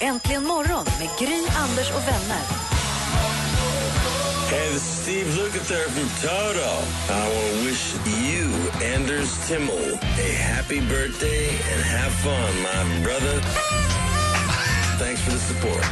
[0.00, 2.42] Äntligen morgon med Gry, Anders och vänner.
[4.50, 6.70] Hey, this is Steve Lukather from Toto.
[7.10, 8.48] I want to wish you,
[8.94, 13.40] Anders Timmel, a happy birthday and have fun, my brother.
[14.98, 15.84] Thanks for the support.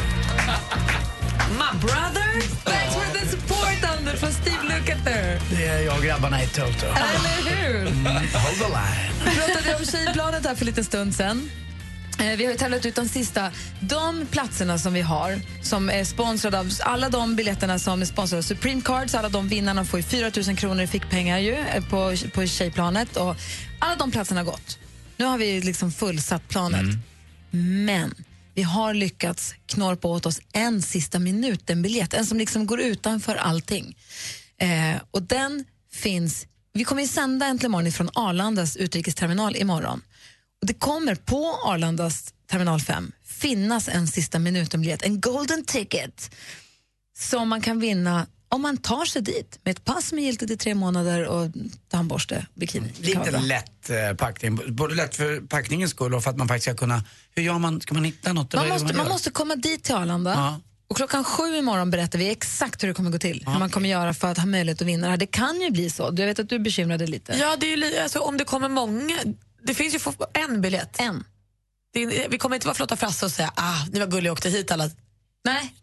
[1.59, 2.41] My brother!
[2.65, 5.41] Thanks for the support, Anders, från Steve Lukather.
[5.51, 6.87] Det är jag och grabbarna i Toto.
[6.87, 7.85] Eller hur?
[8.38, 9.13] Hold the line.
[9.25, 11.51] Vi pratade om tjejplanet här för en liten stund sen.
[12.19, 13.52] Eh, Vi har tävlat ut de sista.
[13.80, 18.38] De platserna som vi har, som är sponsrade av alla de biljetterna som är sponsrade
[18.38, 21.85] av Supreme Cards, alla de vinnarna får ju 4 000 kronor i fickpengar ju eh,
[21.85, 23.16] på, på tjejplanet.
[23.16, 23.37] Och
[23.79, 24.79] alla de platserna har gått.
[25.16, 26.87] Nu har vi liksom fullsatt planet.
[27.87, 28.15] Men
[28.54, 33.96] vi har lyckats knorpa åt oss en sista minuten-biljett, en som liksom går utanför allting.
[34.60, 36.46] Eh, och den finns...
[36.73, 40.02] Vi kommer ju sända Äntligen morgon från Arlandas utrikesterminal imorgon.
[40.60, 46.30] Och det kommer på Arlandas terminal 5 finnas en sista minuten-biljett, en golden ticket
[47.18, 50.51] som man kan vinna om man tar sig dit med ett pass som är giltigt
[50.51, 51.51] i tre månader och
[51.88, 52.93] tandborste, bikini.
[52.98, 54.76] Lite lätt eh, packning.
[54.76, 57.04] Både lätt för packningens skull och för att man faktiskt ska kunna...
[57.35, 57.80] Hur gör man?
[57.80, 58.54] Ska man hitta något?
[58.54, 59.13] Man måste, man gör?
[59.13, 60.30] måste komma dit till Arlanda.
[60.30, 60.60] Ja.
[60.88, 63.45] Och klockan sju imorgon berättar vi exakt hur det kommer gå till.
[63.46, 65.16] Hur man kommer göra för att ha möjlighet att vinna det här.
[65.16, 66.03] Det kan ju bli så.
[66.03, 67.37] Jag vet att du bekymrade lite.
[67.41, 69.15] Ja, det är ju, alltså, om det kommer många...
[69.67, 69.99] Det finns ju
[70.33, 71.00] en biljett.
[71.00, 71.25] En.
[71.93, 74.39] Det är, vi kommer inte vara flotta Frasse och säga ah, ni var gulliga och
[74.39, 74.91] åkte hit alla.
[75.45, 75.75] Nej,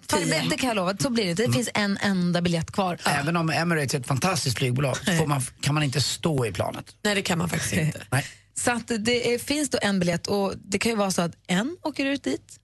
[0.50, 0.98] det kan jag lova.
[0.98, 1.46] Så blir det.
[1.46, 2.98] Det finns en enda biljett kvar.
[3.06, 6.96] Även om Emirates är ett fantastiskt flygbolag man, kan man inte stå i planet.
[7.02, 8.02] Nej, det kan man faktiskt inte.
[8.10, 8.26] Nej.
[8.56, 11.36] Så att det är, finns då en biljett och det kan ju vara så att
[11.48, 12.60] en åker ut dit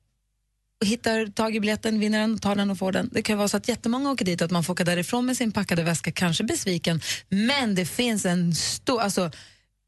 [0.81, 3.09] och hittar tag i biljetten, vinner den, tar den och får den.
[3.12, 5.25] Det kan ju vara så att jättemånga åker dit och att man får åka därifrån
[5.25, 7.02] med sin packade väska, kanske besviken.
[7.29, 9.31] Men det finns en stor, alltså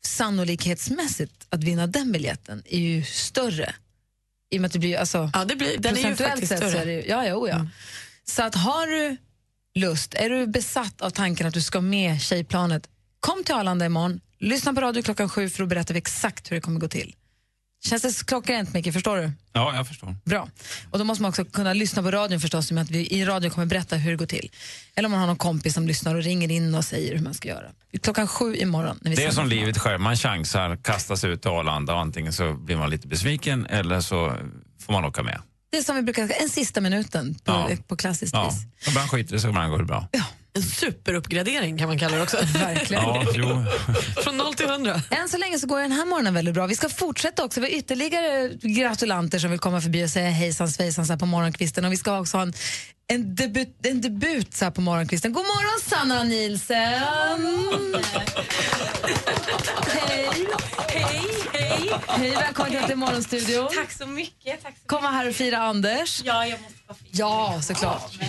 [0.06, 3.76] sannolikhetsmässigt att vinna den biljetten är ju större.
[4.50, 6.64] I och med att det blir, alltså, Ja, det blir, den är ju faktiskt så
[6.64, 6.86] är större.
[6.86, 7.68] det ja, ja, oh, ja.
[8.24, 9.18] Så att har du
[9.76, 14.22] lust, är du besatt av tanken att du ska med tjejplanet, kom till Arlanda imorgon,
[14.40, 17.16] lyssna på radio klockan sju för att berätta exakt hur det kommer gå till.
[17.84, 18.94] Känns det klockrent, Micke?
[18.94, 19.32] Förstår du?
[19.54, 20.16] Ja, jag förstår.
[20.26, 20.48] Bra.
[20.92, 23.50] Och då måste man också kunna lyssna på radion förstås, med att vi i radio
[23.50, 24.52] kommer berätta hur det går till.
[24.96, 27.34] Eller om man har någon kompis som lyssnar och ringer in och säger hur man
[27.34, 27.66] ska göra.
[28.04, 28.98] Klockan sju imorgon.
[29.02, 32.34] När vi Det är som livet själv, man chansar, kastas ut till Arlanda och antingen
[32.34, 34.38] så blir man lite besviken eller så
[34.86, 35.42] får man åka med.
[35.72, 37.70] Det är som vi brukar en sista minuten på, Ja.
[37.88, 38.88] på klassiskt Ja, vis.
[38.88, 40.08] ibland skiter det sig, ibland går det bra.
[40.54, 42.38] En superuppgradering kan man kalla det också.
[42.54, 43.04] Verkligen.
[43.04, 43.66] Ja, jo.
[44.24, 45.02] Från noll till hundra.
[45.10, 46.68] Än så länge så går den här morgonen väldigt bra.
[46.68, 47.60] Vi ska fortsätta också.
[47.60, 51.86] Vi har ytterligare gratulanter som vill komma förbi och säga hejsan svejsan så på morgonkvisten.
[51.86, 52.54] Och vi ska också ha en,
[53.08, 55.34] en, debut, en debut så här på morgonkvisten.
[55.34, 56.78] God morgon Sanna Nielsen!
[59.88, 60.30] hej!
[60.88, 61.22] Hej,
[61.54, 61.92] hej!
[62.08, 63.68] Hej, välkommen till Morgonstudion.
[63.76, 64.64] Tack så mycket.
[64.64, 66.22] Tack så Komma här och fira Anders.
[66.26, 67.10] Ja, jag måste bara fira.
[67.12, 68.20] Ja, såklart.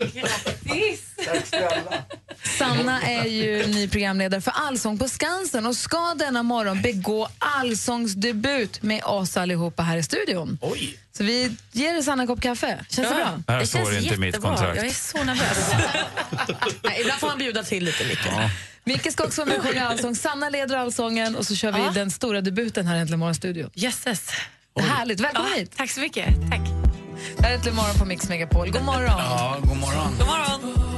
[0.00, 1.00] Grattis!
[2.58, 8.82] Sanna är ju ny programledare för Allsång på Skansen och ska denna morgon begå allsångsdebut
[8.82, 10.58] med oss allihopa här i studion.
[10.62, 10.98] Oj!
[11.16, 12.84] Så vi ger Sanna en kopp kaffe.
[12.88, 13.42] Känns det bra?
[13.46, 14.76] Det här står inte i mitt kontrakt.
[14.76, 15.70] Jag är så nervös.
[16.82, 18.32] Nej, ibland får man bjuda till lite mycket.
[18.84, 20.14] Micke ska också vara med och sjunga allsång.
[20.16, 21.90] Sanna leder allsången och så kör vi Ja.
[21.94, 23.70] den stora debuten här i Äntligen morgon studio.
[23.74, 24.30] Jösses.
[24.80, 25.72] Härligt, välkommen hit!
[25.76, 26.26] Tack så mycket.
[26.50, 26.89] Tack.
[27.36, 28.70] Det här är Äntligen morgon på Mix Megapol.
[28.70, 29.04] God morgon!
[29.18, 30.14] Ja, god morgon.
[30.18, 30.89] God morgon.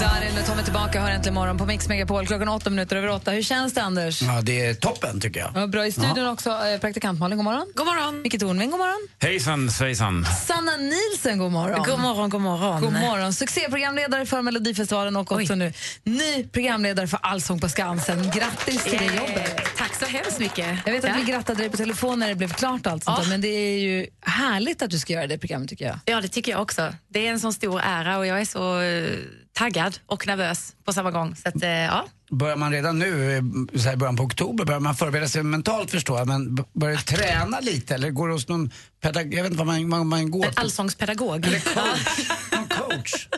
[0.00, 3.30] Darin och Tommy tillbaka har Äntligen morgon på Mix Megapol klockan åtta minuter över åtta.
[3.30, 4.22] Hur känns det Anders?
[4.22, 5.50] Ja, det är toppen tycker jag.
[5.54, 6.50] Ja, bra i studion också.
[6.50, 7.66] Eh, Praktikant Malin, god morgon.
[7.74, 8.22] God morgon.
[8.22, 9.08] Micke Tornving, god morgon.
[9.18, 10.26] Hejsan svejsan.
[10.46, 11.84] Sanna Nielsen, god morgon.
[11.88, 12.80] God morgon, god morgon.
[12.82, 13.32] God morgon.
[13.32, 15.72] Succéprogramledare för Melodifestivalen och också nu
[16.04, 18.30] ny programledare för Allsång på Skansen.
[18.30, 19.60] Grattis till det jobbet.
[20.00, 20.78] Så hemskt mycket.
[20.86, 23.22] Jag vet att vi grattade dig på telefon när det blev klart allt sånt Ja.
[23.24, 25.98] där, men det är ju härligt att du ska göra det programmet tycker jag.
[26.04, 26.94] Ja, det tycker jag också.
[27.08, 29.18] Det är en sån stor ära och jag är så eh,
[29.52, 31.36] taggad och nervös på samma gång.
[31.36, 33.42] Så att, eh, ja, börjar man redan nu, eh,
[33.80, 37.02] så här början på oktober, börjar man förbereda sig mentalt förstår jag, men börjar du
[37.02, 38.70] träna lite eller går du hos någon
[39.02, 41.46] pedagog, jag vet inte vad man, man, man går En allsångspedagog.
[41.46, 42.28] Eller coach.
[42.52, 43.28] någon coach.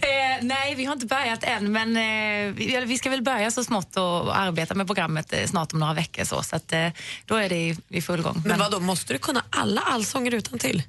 [0.00, 2.54] Eh, nej, vi har inte börjat än, men eh,
[2.86, 6.24] vi, ska väl börja så smått och, arbeta med programmet eh, snart om några veckor.
[6.24, 6.88] Så, så att, eh,
[7.24, 8.42] då är det i, i full gång.
[8.46, 10.82] Men vad då måste du kunna alla allsånger utan till?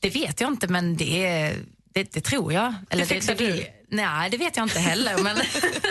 [0.00, 1.56] Det vet jag inte, men det, är-
[1.94, 2.74] det, det tror jag.
[2.90, 3.66] Eller Det fixar du?
[3.90, 5.18] Nej, det vet jag inte heller.
[5.22, 5.36] men,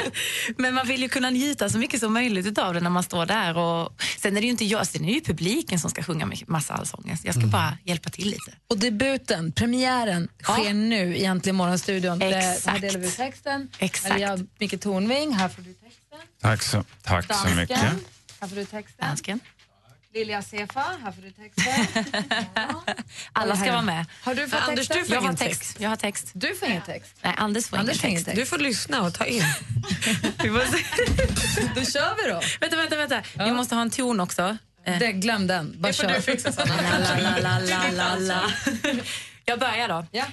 [0.58, 3.26] men man vill ju kunna njuta så mycket som möjligt av det när man står
[3.26, 3.58] där.
[3.58, 6.32] Och, sen är det ju inte jag, sen är det ju publiken som ska sjunga
[6.48, 7.18] massa allsånger.
[7.24, 7.48] Jag Mm.
[7.50, 8.52] ska bara hjälpa till lite.
[8.68, 12.20] Och debuten, premiären, sker nu i Äntligen morgon-studion.
[12.20, 12.82] Det- Här Exakt.
[12.82, 13.70] delar vi texten.
[13.80, 14.12] Exakt.
[14.14, 16.20] Här är jag, Micke Tornving, här får du texten.
[16.42, 17.78] Tack så, tack så Dansken, mycket.
[18.40, 19.08] här får du texten.
[19.08, 19.40] Dansken.
[20.14, 22.04] Lilja Sefa, här får du texten.
[23.34, 24.06] Alla ska vara med.
[24.24, 24.98] Har du fått Anders, texten?
[24.98, 25.60] du får Jag har ingen text.
[25.62, 25.80] text.
[25.80, 26.32] Jag har text.
[26.34, 27.16] Du får ingen text.
[27.22, 28.26] Nej, Anders får Anders ingen får text.
[28.26, 28.40] text.
[28.40, 29.44] Du får lyssna och ta in.
[30.44, 31.76] Vi får.
[31.76, 32.42] Då kör vi då.
[32.62, 33.22] vänta, vänta, vänta.
[33.46, 34.58] Vi måste ha en ton också.
[34.86, 35.00] Eh.
[35.00, 36.08] Det, glöm den, bara kör.
[36.08, 38.42] La, la, la, la, la, la.
[39.46, 40.06] Jag börjar då.
[40.12, 40.26] Ja.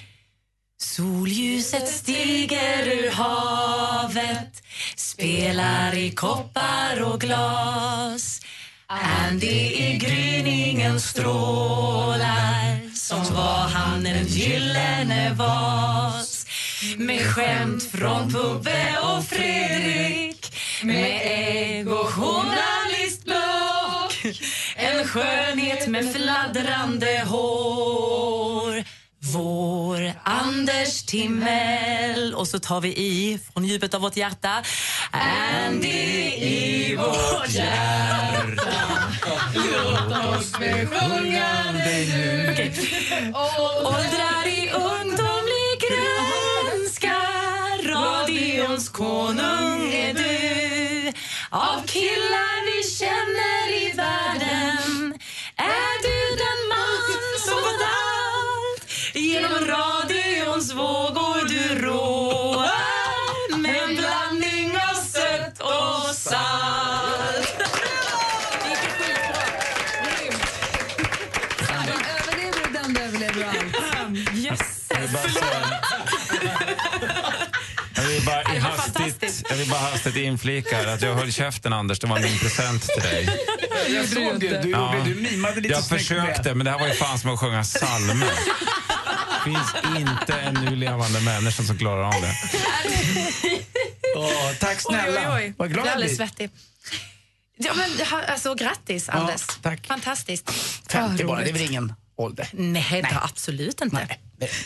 [0.78, 4.62] Soljuset stiger ur havet
[4.96, 8.40] spelar i koppar och glas
[8.88, 16.46] Andy i gryningen strålar som var han en gyllene vas.
[16.96, 20.52] Med skämt från Pubbe och Fredrik
[20.82, 24.26] med ägg och journalistblock
[24.76, 28.55] en skönhet med fladdrande hår
[29.32, 34.62] vår Anders Timell och så tar vi i från djupet av vårt hjärta.
[35.10, 38.72] Andy i vårt hjärta.
[39.54, 42.72] Låt oss besjunga dig nu.
[43.84, 47.16] Åldrar i ungdomlig grönska.
[47.84, 51.12] Radions konung är du.
[51.50, 54.85] Av killar vi känner i världen.
[60.76, 67.62] Vågor du råar med en blandning av sött och salt
[71.70, 74.34] Överlever du den, då överlever du allt.
[74.36, 74.60] Yes!
[74.88, 75.80] Jag vill bara säga-
[77.96, 81.72] Jag vill bara, i Det hastigt, jag vill bara hastigt inflika att jag höll käften
[81.72, 83.28] Anders, det var min present till dig.
[83.88, 84.94] Jag såg det, du, Ja.
[85.04, 86.20] du mimade lite Jag snyggt med.
[86.26, 88.28] försökte, men det här var ju fan som att sjunga psalmer.
[89.46, 89.52] Det
[89.82, 92.34] finns inte en nu levande människa som klarar av det.
[94.16, 95.20] Åh, tack snälla.
[95.20, 95.54] Oj, oj, oj.
[95.56, 96.08] Vad glad jag blir.
[96.16, 96.50] svettig.
[97.58, 97.90] Ja, men,
[98.28, 99.42] alltså, grattis, Anders.
[99.62, 99.86] tack.
[99.86, 100.50] Fantastiskt.
[100.88, 102.48] 50 bara, det är väl ingen ålder?
[102.52, 103.96] Nej, det absolut inte.
[103.96, 104.20] Nej.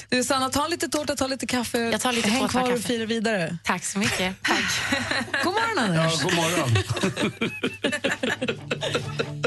[0.09, 1.79] Du, Sanna, ta lite tårta, ta lite kaffe.
[1.79, 2.83] Jag tar lite Häng tårta, kvar och kaffe.
[2.89, 3.57] fira vidare.
[3.65, 4.43] Tack så mycket.
[4.43, 4.65] Tack.
[5.45, 6.21] God morgon, Anders.
[6.21, 6.77] Ja, god morgon.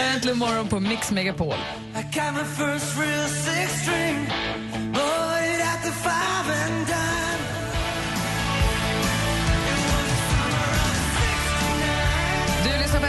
[0.00, 1.54] Det är Äntligen morgon på Mix Megapol.
[1.94, 2.00] Du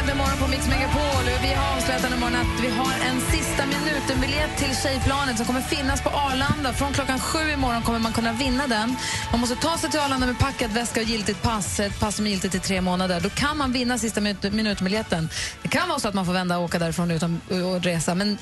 [0.02, 1.24] Äntligen morgon på Mix Megapol.
[1.42, 5.46] Vi har avslöjat den här morgonen att vi har en sista minuten-biljett till Tjejplanet som
[5.46, 6.74] kommer finnas på Arlanda.
[6.74, 8.96] Från klockan sju imorgon kommer man kunna vinna den.
[9.32, 12.26] Man måste ta sig till Arlanda med packad väska och giltigt pass, ett pass som
[12.28, 13.20] är giltigt i tre månader.
[13.22, 15.30] Då kan man vinna sista minut- minuten-biljetten.
[15.62, 17.42] Det kan vara så att man får vända och åka därifrån utan
[17.76, 18.38] och resa, men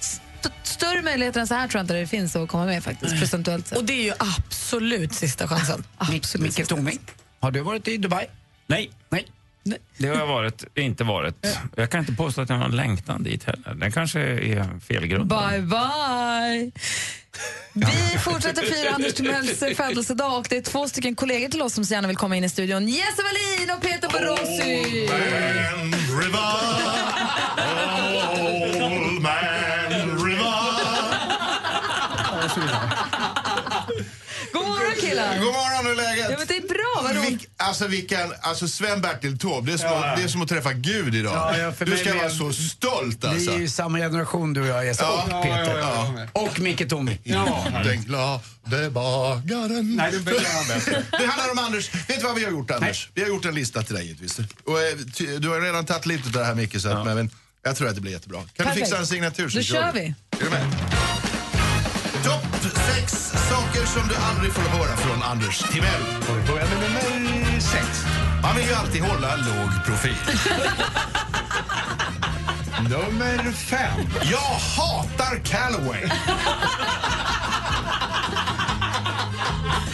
[0.00, 3.18] st- större möjligheter än så här tror jag inte det finns att komma med faktiskt,
[3.20, 3.78] procentuellt sett.
[3.78, 5.84] Och det är ju absolut sista chansen.
[5.98, 7.00] Mick- Micke Tornving,
[7.40, 8.26] har du varit i Dubai?
[8.66, 9.26] Nej, Nej.
[9.98, 11.46] Det har jag varit, inte varit.
[11.76, 13.74] Jag kan inte påstå att jag har en längtan dit heller.
[13.74, 15.50] Den kanske är felgrundad.
[15.50, 16.70] Bye, bye!
[17.74, 21.84] Vi fortsätter fira Anders Timells födelsedag och det är två stycken kollegor till oss som
[21.84, 22.88] så gärna vill komma in i studion.
[22.88, 25.06] Jesse Wallin och Peter Borossi!
[28.30, 28.46] God
[37.70, 41.14] alltså, vilken, alltså Sven-Bertil Taube, det, är som att- det är som att träffa Gud
[41.14, 41.32] idag.
[41.34, 43.50] Ja, ja, för du mig ska vara så stolt alltså.
[43.50, 45.02] Vi är ju samma generation du och jag, Jesse.
[45.02, 45.22] Ja.
[45.24, 45.78] Och Ja, Peter.
[45.78, 47.18] ja, ja, Och Micke Tornving.
[47.84, 49.96] Den glade bagaren.
[49.96, 51.02] Nej, det jag bättre.
[51.10, 51.94] Det handlar om Anders.
[51.94, 53.10] Vet du vad vi har gjort Anders?
[53.14, 54.38] Vi har gjort en lista till dig givetvis.
[54.64, 54.84] Och, eh,
[55.14, 57.30] ty, du har redan tagit lite av det här Micke, så att, men
[57.64, 58.38] jag tror att det blir jättebra.
[58.40, 58.74] Kan Perfekt.
[58.76, 59.48] du fixa en signatur?
[59.48, 60.00] så Då kör vi.
[60.00, 60.66] Är du med?
[62.24, 62.46] Topp
[62.96, 63.12] sex
[63.50, 66.02] saker som du aldrig får höra från Anders Timell.
[66.20, 68.04] Vi börjar med nummer sex.
[68.42, 70.16] Man vill ju alltid hålla låg profil.
[72.82, 74.00] Nummer fem.
[74.22, 74.38] Jag
[74.76, 76.02] hatar Callaway.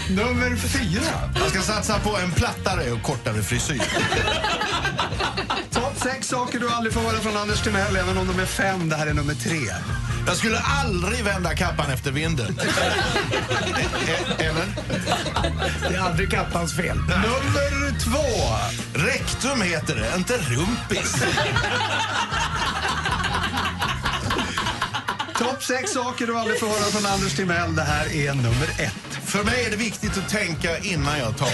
[0.08, 1.30] Nummer fyra.
[1.34, 3.82] Jag ska satsa på en plattare och kortare frisyr.
[5.70, 8.88] Topp sex saker du aldrig får höra från Anders Timell, även om de är fem.
[8.88, 9.60] Det här är nummer tre.
[10.26, 12.60] Jag skulle aldrig vända kappan efter vinden.
[14.38, 14.66] Eller?
[15.88, 16.96] Det är aldrig kappans fel.
[16.98, 18.54] Nummer två.
[18.98, 21.14] Rektum heter det, inte rumpis.
[25.38, 27.74] Topp sex saker du aldrig får höra från Anders Timell.
[27.74, 29.15] Det här är nummer ett.
[29.36, 31.50] För mig är det viktigt att tänka innan jag tar.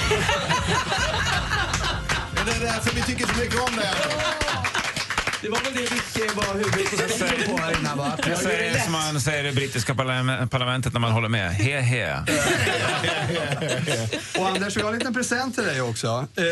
[2.35, 3.91] Men det är därför vi tycker så mycket om det.
[5.43, 8.19] Det var väl det Micke var huvudet på här innan va?
[8.27, 11.55] Jag säger som man säger i brittiska parlament- parlamentet när man håller med.
[11.55, 12.17] He he.
[14.39, 16.27] Och Anders, vi har en liten present till dig också.
[16.37, 16.45] Eh,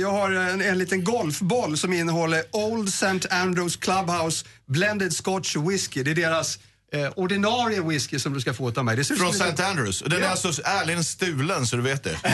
[0.00, 3.28] jag har en, en liten golfboll som innehåller Old St.
[3.30, 6.02] Andrews Clubhouse Blended Scotch Whisky.
[6.02, 6.58] Det är deras
[6.92, 9.04] eh, ordinarie whisky som du ska få av mig.
[9.04, 9.62] Från St.
[9.62, 10.00] Andrews.
[10.06, 10.28] Den är Ja.
[10.28, 12.18] alltså ärligen stulen så du vet det.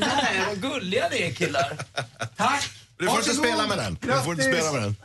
[0.00, 1.78] Nej, vad gulliga ni är killar.
[2.36, 2.70] Tack!
[2.98, 3.98] Du får inte spela med den.
[4.00, 4.96] Du får inte spela med den.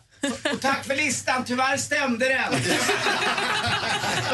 [0.54, 2.62] Och tack för listan, tyvärr stämde den.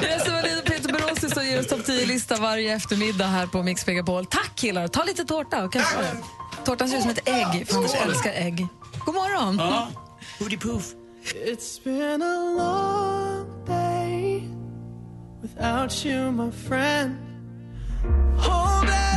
[0.02, 3.64] Det är Sven och Peter Borossi som ger oss topp 10-lista varje eftermiddag här på
[3.64, 4.26] Mix Megapol.
[4.26, 4.88] Tack killar!
[4.88, 5.96] Ta lite tårta och kanske
[6.66, 8.68] Tårtan ser ut som ett ägg, för Anders älskar ägg.
[9.06, 9.58] God morgon!
[9.58, 9.90] Ja.
[10.40, 10.84] Hoodie poof.
[11.46, 13.89] It's been a long day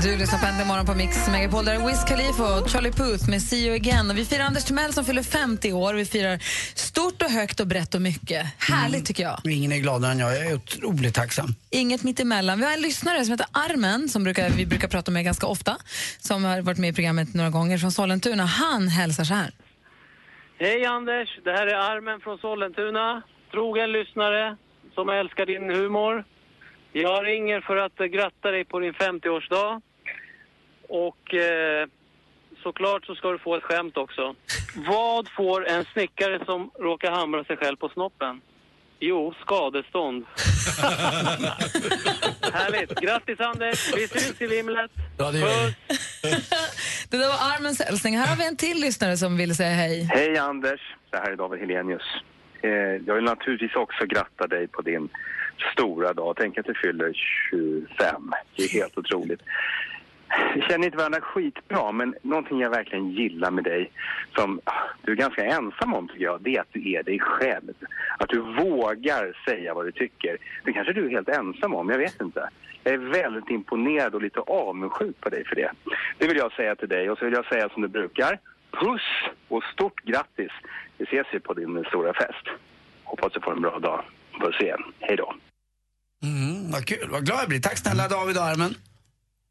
[0.02, 1.64] Du lyssnar på Äntligen morgon på Mix Megapol.
[1.64, 4.10] Där är Wiz Khalifa och Charlie Puth med See you again.
[4.10, 5.94] Och vi firar Anders Timell som fyller 50 år.
[5.94, 6.38] Vi firar
[6.74, 8.46] stort och högt och brett och mycket.
[8.58, 9.40] Härligt tycker jag.
[9.44, 10.36] Ingen är gladare än jag.
[10.36, 11.46] Jag är otroligt tacksam.
[11.70, 12.58] Inget mitt emellan.
[12.58, 15.76] Vi har en lyssnare som heter Armen som brukar, vi brukar prata med ganska ofta.
[16.18, 18.44] Som har varit med i programmet några gånger från Sollentuna.
[18.44, 19.50] Han hälsar så här.
[20.58, 23.22] Hej Anders, det här är Armen från Sollentuna.
[23.50, 24.56] Trogen lyssnare
[24.94, 26.24] som älskar din humor.
[26.92, 29.80] Jag ringer för att gratta dig på din 50-årsdag.
[30.88, 31.86] Och eh,
[32.62, 34.34] såklart så ska du få ett skämt också.
[34.88, 38.40] Vad får en snickare som råkar hamra sig själv på snoppen?
[39.00, 40.24] Jo, skadestånd.
[42.52, 43.00] Härligt.
[43.00, 44.90] Grattis Anders, vi syns i vimlet.
[45.18, 45.48] Ja, det gör.
[47.10, 48.18] Det där var Armens hälsning.
[48.18, 50.08] Här har vi en till lyssnare som vill säga hej.
[50.10, 50.80] Hej Anders,
[51.10, 52.02] det här är David Helenius.
[52.62, 55.08] Eh, jag vill naturligtvis också gratta dig på din
[55.72, 56.36] stora dag.
[56.38, 57.12] Tänk att du fyller
[57.50, 58.32] 25.
[58.56, 59.42] Det är helt otroligt.
[60.54, 63.92] Vi känner inte varandra skitbra, men någonting jag verkligen gillar med dig,
[64.36, 67.18] som ah, du är ganska ensam om tycker jag, det är att du är dig
[67.18, 67.72] själv.
[68.18, 70.36] Att du vågar säga vad du tycker.
[70.64, 72.48] Det kanske du är helt ensam om, jag vet inte.
[72.84, 75.70] Jag är väldigt imponerad och lite avundsjuk på dig för det.
[76.18, 78.38] Det vill jag säga till dig och så vill jag säga som du brukar.
[78.70, 80.52] Puss och stort grattis.
[81.02, 82.46] Vi ses ju på din stora fest.
[83.04, 84.00] Hoppas du får en bra dag.
[84.40, 84.82] Puss igen.
[85.00, 85.28] Hej då.
[86.24, 87.60] Mm, vad kul, vad glad jag blir.
[87.60, 88.74] Tack snälla David och Armen.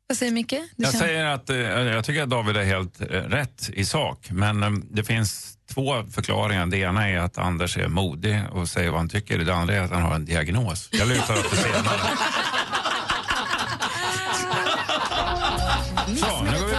[0.08, 0.50] Vad säger Micke?
[0.50, 1.58] Du Jag känner- säger att eh,
[1.96, 6.04] jag tycker att David är helt eh, rätt i sak, men eh, det finns två
[6.16, 6.66] förklaringar.
[6.66, 9.38] Det ena är att Anders är modig och säger vad han tycker.
[9.38, 10.90] Det andra är att han har en diagnos.
[10.92, 12.00] Jag lutar åt det senare.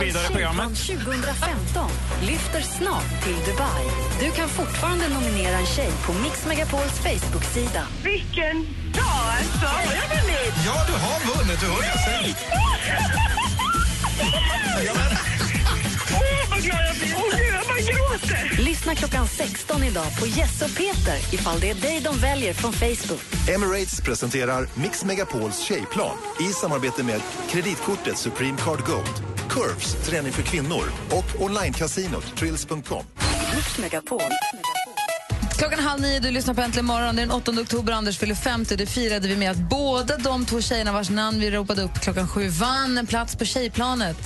[0.04, 0.78] vidare i programmet.
[0.78, 1.90] Från 2015
[2.23, 3.85] lyfter snart till Dubai.
[4.21, 7.82] Du kan fortfarande nominera en tjej på Mix Megapols Facebook-sida.
[8.04, 8.56] Vilken
[8.99, 9.66] dag alltså!
[9.66, 10.54] Har jag vunnit?
[10.66, 11.61] Ja, du har vunnit.
[11.61, 12.35] Du hör jag säga.
[16.12, 17.14] Åh, vad glad jag blir!
[17.16, 18.62] Åh, gud, jag bara gråter!
[18.62, 22.73] Lyssna klockan 16 idag på Jesse och Peter ifall det är dig de väljer från
[22.73, 23.23] Facebook.
[23.49, 30.42] Emirates presenterar Mix Megapols tjejplan i samarbete med kreditkortet Supreme Card Gold, Curves, träning för
[30.42, 33.04] kvinnor och onlinecasinot Trills.com.
[33.54, 34.21] Mix Megapol.
[35.62, 37.16] Klockan halv nio, du lyssnar på Äntligen morgon.
[37.16, 38.76] Det är den 8 oktober, Anders fyller 50.
[38.76, 42.28] Det firade vi med att båda de två tjejerna vars namn vi ropade upp klockan
[42.28, 44.16] sju vann en plats på tjejplanet.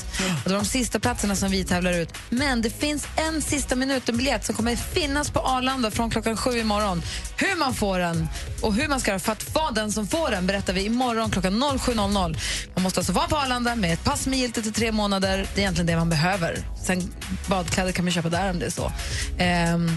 [0.45, 2.15] Och det var de sista platserna som vi tävlar ut.
[2.31, 7.03] Men det finns en sista minuten-biljett som kommer finnas på Arlanda från klockan sju imorgon.
[7.37, 8.29] Hur man får den
[8.63, 11.31] och hur man ska göra för att vara den som får den berättar vi imorgon
[11.31, 12.37] klockan 07.00.
[12.75, 15.37] Man måste alltså vara på Arlanda med ett pass med giltigt i tre månader.
[15.37, 16.59] Det är egentligen det man behöver.
[16.87, 17.13] Sen
[17.47, 18.93] badkläder kan man köpa där om det är så.
[19.39, 19.91] Ehm,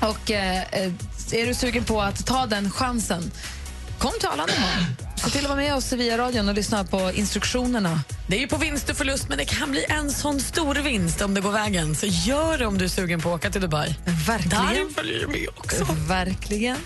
[0.00, 0.92] och eh, eh,
[1.32, 3.30] är du sugen på att ta den chansen,
[3.98, 5.07] kom till Arlanda imorgon.
[5.18, 8.00] Se till att vara med oss via radion och lyssna på instruktionerna.
[8.26, 11.22] Det är ju på vinst och förlust, men det kan bli en sån stor vinst
[11.22, 11.94] om det går vägen.
[11.94, 13.94] Så gör det om du är sugen på att åka till Dubai.
[14.26, 14.66] Verkligen.
[14.66, 15.86] Darin följer ju med också.
[16.08, 16.76] Verkligen.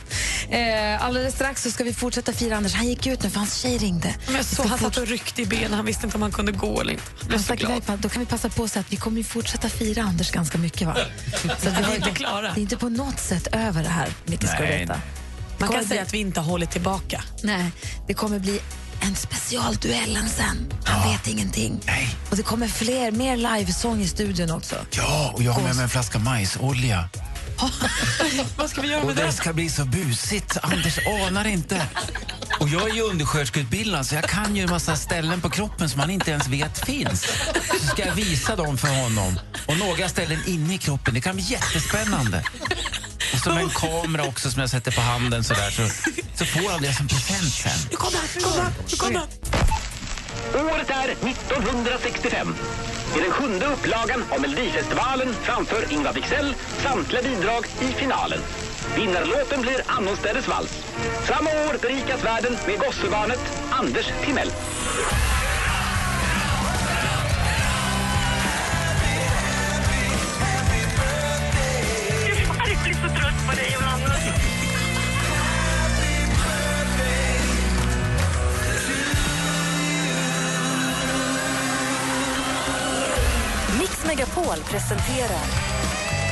[0.50, 2.74] Eh, alldeles strax så ska vi fortsätta fira Anders.
[2.74, 4.14] Han gick ut nu för hans tjej ringde.
[4.26, 5.72] Men jag Vi såg, ska han satt och ryckte i benen.
[5.72, 7.04] Han visste inte om han kunde gå eller inte.
[7.30, 7.82] Han så stack glad.
[7.98, 10.58] Då kan vi passa på att säga att vi kommer ju fortsätta fira Anders ganska
[10.58, 10.86] mycket.
[10.86, 10.96] Va?
[11.58, 12.52] Så att vi är inte klara.
[12.54, 15.00] Det är inte på något sätt över det här, Micke ska veta.
[15.66, 17.24] Man kan säga att vi inte har hållit tillbaka.
[17.42, 17.72] Nej,
[18.06, 18.60] det kommer bli
[19.00, 20.72] en specialduellen sen.
[20.84, 21.80] Han vet ingenting.
[22.30, 24.74] Och det kommer fler, mer livesång i studion också.
[24.90, 27.08] Ja, och jag har med mig en flaska majsolja.
[28.56, 29.32] Vad ska vi göra Och med det det?
[29.32, 30.56] ska bli så busigt.
[30.62, 31.86] Anders anar inte.
[32.60, 36.00] Och jag är ju undersköterskeutbildad så jag kan ju en massa ställen på kroppen som
[36.00, 37.26] han inte ens vet finns.
[37.80, 39.38] Så ska jag visa dem för honom.
[39.66, 41.14] Och några ställen inne i kroppen.
[41.14, 42.44] Det kan bli jättespännande.
[43.46, 45.82] Med en kamera också som jag sätter på handen så där så,
[46.34, 47.88] så får han det som present sen.
[47.90, 49.28] Nu kommer han, nu kommer han, nu kommer han.
[50.66, 52.54] Året är 1965.
[53.16, 58.40] I den sjunde upplagan av Melodifestivalen framför Ingvar Wicksell samtliga bidrag i finalen.
[58.96, 60.84] Vinnarlåten blir Annorstädes vals.
[61.26, 64.52] Samma år berikas världen med gossebarnet Anders Timell.
[84.42, 85.42] Megapol presenterar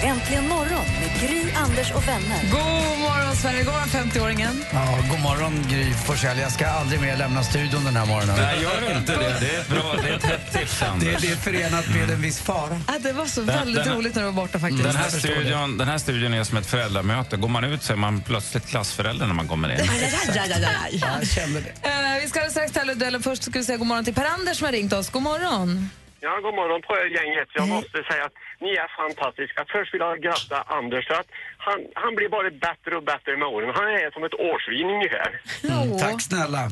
[0.02, 2.42] Äntligen morgon med Gry, Anders och vänner.
[2.50, 3.64] God morgon, Sverige!
[3.64, 4.64] God morgon, 50-åringen.
[4.72, 6.38] Ja, god morgon Gry Forssell.
[6.38, 8.36] Jag ska aldrig mer lämna studion den här morgonen.
[8.36, 9.36] Nej, gör inte det.
[9.40, 11.20] Det är bra, det är ett hett tips, Anders.
[11.20, 12.80] Det, det är förenat med en viss fara.
[12.88, 14.84] Ja, det var så väldigt den- roligt när du var borta faktiskt.
[14.84, 17.36] Den här, studion, den här studion är som ett föräldramöte.
[17.36, 19.78] Går man ut så är man plötsligt klassförälder när man kommer in.
[20.92, 21.88] Jag kände det.
[21.88, 23.22] Eh, vi ska alldeles strax tävla duellen.
[23.22, 25.10] Först ska vi säga god morgon till Per-Anders som har ringt oss.
[25.10, 25.90] God morgon.
[26.20, 27.48] Ja, god morgon på er gänget.
[27.54, 29.64] Jag måste säga att ni är fantastiska.
[29.74, 33.48] Först vill jag gratta Anders för att han, han blir bara bättre och bättre med
[33.48, 33.70] åren.
[33.74, 35.30] Han är som ett årsvin ungefär.
[35.64, 36.64] Mm, tack snälla.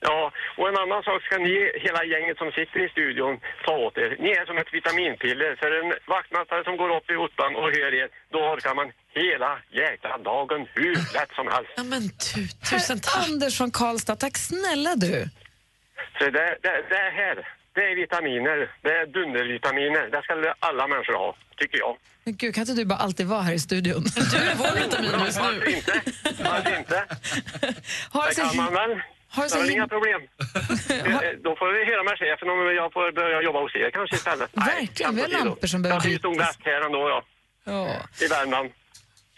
[0.00, 1.54] Ja, och en annan sak ska ni,
[1.86, 4.16] hela gänget som sitter i studion, ta åt er.
[4.24, 5.56] Ni är som ett vitaminpiller.
[5.60, 9.58] För en vaktmästare som går upp i ottan och hör er, då orkar man hela
[9.70, 11.72] jäkla dagen hur lätt som helst.
[11.76, 13.28] Ja, men tu, tusen tack.
[13.28, 15.28] Anders från Karlstad, tack snälla du.
[16.18, 17.36] Så det, det, det här,
[17.78, 18.58] det är vitaminer.
[18.84, 20.04] Det är dundervitaminer.
[20.14, 20.32] Det ska
[20.68, 21.28] alla människor ha,
[21.60, 21.92] tycker jag.
[22.24, 24.02] Men gud, kan inte du bara alltid vara här i studion?
[24.32, 25.44] Du är vår vitamin just nu.
[25.44, 25.94] Varför inte?
[26.50, 26.98] Varför inte?
[28.12, 28.90] Ha det kan man väl.
[29.30, 30.20] Har det är väl inga problem.
[30.90, 34.16] Eh, Då får vi höra med chefen om jag får börja jobba hos er kanske
[34.16, 34.50] istället.
[34.54, 36.46] Verkligen, vi har lampor som behöver Kanske stod bytas.
[36.56, 37.22] bäst här ändå, ja.
[37.64, 38.24] Ja.
[38.24, 38.70] I Värmland.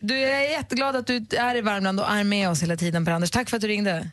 [0.00, 3.30] Du är jätteglad att du är i Värmland och är med oss hela tiden, Per-Anders.
[3.30, 4.10] Tack för att du ringde.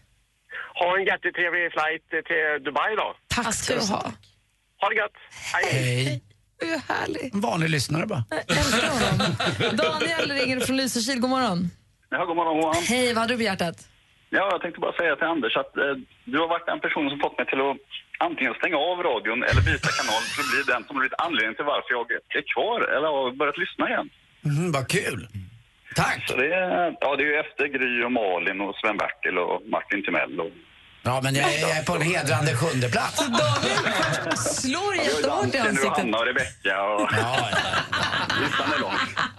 [0.80, 3.16] Ha en jättetrevlig flight till Dubai då.
[3.28, 4.04] Tack ska du ha.
[4.82, 5.18] Ha det gött.
[5.54, 5.66] Hej.
[5.72, 6.24] Hej.
[6.60, 7.34] Du är härlig.
[7.34, 8.24] En vanlig lyssnare bara.
[9.82, 11.20] Daniel ringer från Lysekil.
[11.20, 11.60] God morgon.
[12.10, 12.84] Ja, god morgon, morgon.
[12.90, 13.78] Hej, vad hade du på hjärtat?
[14.30, 15.84] Ja, jag tänkte bara säga till Anders att eh,
[16.32, 17.78] du har varit den personen som fått mig till att
[18.28, 21.56] antingen stänga av radion eller byta kanal för att bli den som har blivit anledningen
[21.60, 22.06] till varför jag
[22.40, 24.08] är kvar eller har börjat lyssna igen.
[24.50, 25.22] Mm, vad kul.
[25.98, 26.24] Tack.
[26.28, 30.04] Så det, är, ja, det är ju efter Gry och Malin och Sven-Bertil och Martin
[30.06, 30.52] Timell och...
[31.04, 33.18] Ja, men jag, jag är på en hedrande sjunde plats.
[34.62, 35.98] Slår Ja, vi har jättehårt i ansiktet.
[35.98, 37.10] Hanna och Rebecca och...
[37.24, 37.50] Ja,
[38.42, 38.94] Listan är lång.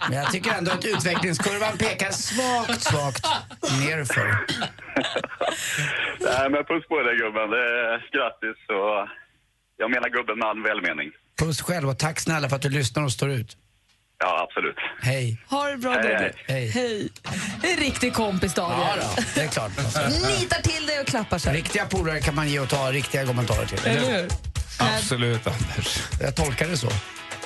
[0.09, 3.25] Men jag tycker ändå att utvecklingskurvan pekar svagt, svagt
[3.85, 4.45] nerför.
[6.19, 7.49] Nej, men puss på dig gubben.
[7.49, 9.07] Det är grattis och
[9.77, 11.11] jag menar gubben med all välmening.
[11.39, 13.57] Puss själv och tack snälla för att du lyssnar och står ut.
[14.19, 14.75] Ja, absolut.
[15.01, 15.37] Hej.
[15.49, 16.69] Ha det bra, Hej, hej.
[16.69, 17.09] Hej.
[17.63, 18.79] En riktig kompis, Daniel.
[19.01, 19.71] Ja, då, det är klart.
[20.27, 21.53] Nitar till dig och klappar sig.
[21.53, 23.79] Riktiga polare kan man ge och ta riktiga kommentarer till.
[23.87, 24.27] Eller hur?
[24.79, 25.99] Absolut, Anders.
[26.21, 26.89] Jag tolkar det så.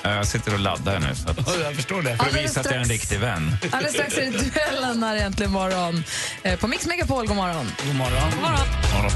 [0.02, 2.08] Jag sitter och laddar nu så att, Ja, jag förstår det.
[2.08, 3.00] för att Alldeles visa att jag är en strax.
[3.02, 3.56] riktig vän.
[3.72, 6.04] Alldeles strax är det duellen här äntligen morgon.
[6.42, 7.72] Eh, På Mix Megapol, god morgon.
[7.86, 8.30] God morgon.
[8.32, 8.66] God morgon.
[8.92, 9.08] Ja, då.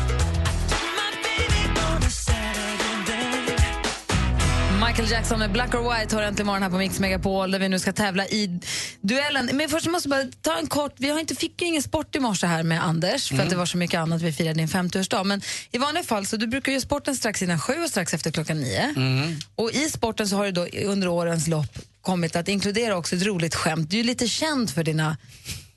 [4.98, 7.68] Michael Jackson med Black or White har äntligen morgon här på Mix Megapol där vi
[7.68, 8.60] nu ska tävla i
[9.00, 9.50] duellen.
[9.52, 12.16] Men först måste jag bara ta en kort, vi har inte, fick ju ingen sport
[12.16, 14.68] i morse här med Anders för att det var så mycket annat vi firade din
[14.68, 15.24] 50-årsdag.
[15.24, 18.30] Men i vanliga fall så du brukar ju sporten strax innan sju och strax efter
[18.30, 18.94] klockan nio.
[19.54, 23.26] Och i sporten så har det då under årens lopp kommit att inkludera också ett
[23.26, 23.90] roligt skämt.
[23.90, 25.16] Du är lite känd för dina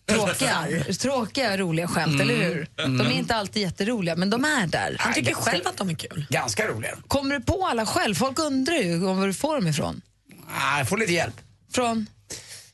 [0.07, 0.67] tråkiga,
[0.99, 2.67] tråkiga roliga skämt, eller hur?
[2.75, 4.95] De är inte alltid jätteroliga, men de är där.
[4.99, 6.25] Han tycker själv att de är kul.
[6.29, 6.97] Ganska roliga.
[7.07, 8.15] Kommer du på alla själv?
[8.15, 10.01] Folk undrar ju om var du får dem ifrån.
[10.55, 11.35] Ah, jag får lite hjälp.
[11.73, 12.07] Från?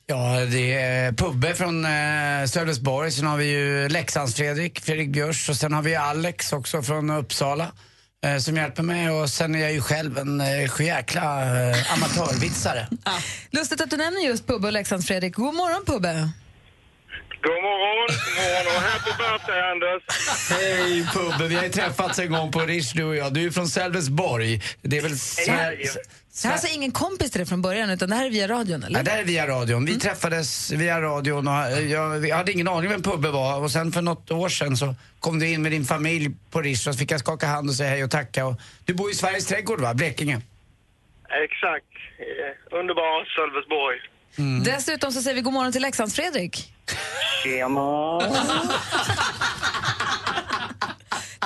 [0.09, 5.55] Ja, det är Pubbe från eh, Sölvesborg, sen har vi ju Leksands-Fredrik, Fredrik Björs och
[5.55, 7.71] sen har vi Alex också från Uppsala
[8.25, 12.87] eh, som hjälper mig och sen är jag ju själv en eh, jäkla eh, amatörvitsare.
[13.51, 15.35] Lustigt att du nämner just Pubbe och Leksands Fredrik.
[15.35, 16.29] God morgon Pubbe!
[17.47, 20.03] God morgon, god morgon och happy birthday, Anders.
[20.49, 23.33] Hej Pubbe, vi har ju träffats en gång på Rish du och jag.
[23.33, 24.61] Du är från Sölvesborg.
[24.81, 25.11] Det är väl...
[25.11, 25.51] Sver- Det
[26.43, 28.83] här är alltså ingen kompis till dig från början, utan det här är via radion,
[28.83, 28.99] eller?
[28.99, 29.85] Ja, det här är via radion.
[29.85, 33.91] Vi träffades via radion och jag, jag hade ingen aning vem Pubbe var och sen
[33.91, 36.99] för något år sedan så kom du in med din familj på Rish och så
[36.99, 38.45] fick jag skaka hand och säga hej och tacka.
[38.45, 38.55] Och
[38.85, 40.41] du bor i Sveriges trädgård va, Blekinge?
[41.45, 41.93] Exakt.
[42.19, 43.25] Eh, Underbar
[44.35, 44.73] Sölvesborg.
[44.75, 46.73] Dessutom så säger vi god morgon till Leksands-Fredrik.
[47.43, 48.19] Tjena.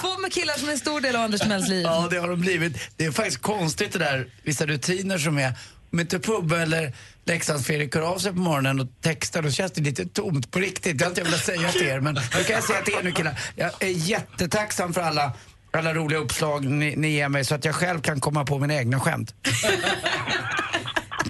[0.01, 1.81] Två med killar som är en stor del av Anders Timells liv.
[1.83, 2.77] Ja, det har de blivit.
[2.97, 5.53] Det är faktiskt konstigt det där, vissa rutiner som är.
[5.93, 6.93] Om inte Pubbe eller
[7.25, 10.97] Leksands-Fredrik hör av sig på morgonen och textar, då känns det lite tomt på riktigt.
[10.97, 13.03] Det har inte jag velat säga till er, men nu kan jag säga till er
[13.03, 13.39] nu killar.
[13.55, 15.33] Jag är jättetacksam för alla,
[15.71, 18.73] alla roliga uppslag ni, ni ger mig så att jag själv kan komma på mina
[18.73, 19.33] egna skämt.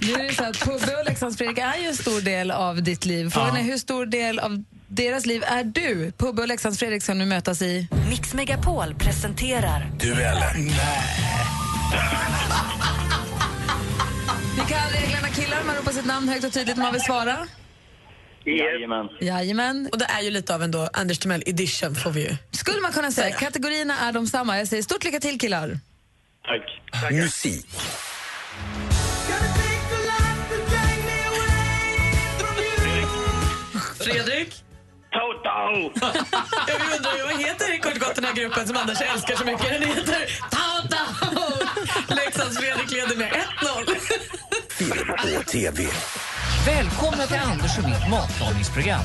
[0.06, 3.04] Nu är det så att Pubbe och Leksands-Fredrik är ju en stor del av ditt
[3.04, 3.30] liv.
[3.30, 6.12] Frågan är hur stor del av deras liv är du?
[6.16, 7.88] Pubbe och Leksands-Fredrik ska nu mötas i...
[8.10, 10.70] Mix Megapol presenterar Duellen.
[14.54, 17.46] Vi kan reglerna killar, man ropar sitt namn högt och tydligt om man vill svara.
[18.44, 19.08] Jajamän.
[19.20, 19.88] Jajamän.
[19.92, 22.36] Och det är ju lite av en då Anders Timell edition får vi ju.
[22.50, 23.34] Skulle man kunna säga.
[23.34, 24.58] Kategorierna är de samma.
[24.58, 25.78] Jag säger stort lycka till killar.
[26.44, 27.12] Tack.
[27.12, 27.66] Musik.
[34.04, 34.64] Fredrik?
[35.12, 35.92] Toto!
[36.68, 39.44] Jag undrar ju, vad heter kort och gott den här gruppen som Anders älskar så
[39.44, 39.68] mycket?
[39.68, 41.02] Den heter Toto!
[42.14, 43.94] Leksands-Fredrik leder med 1-0.
[44.70, 45.86] Film och TV.
[46.66, 49.04] Välkomna till Anders och mitt matlagningsprogram.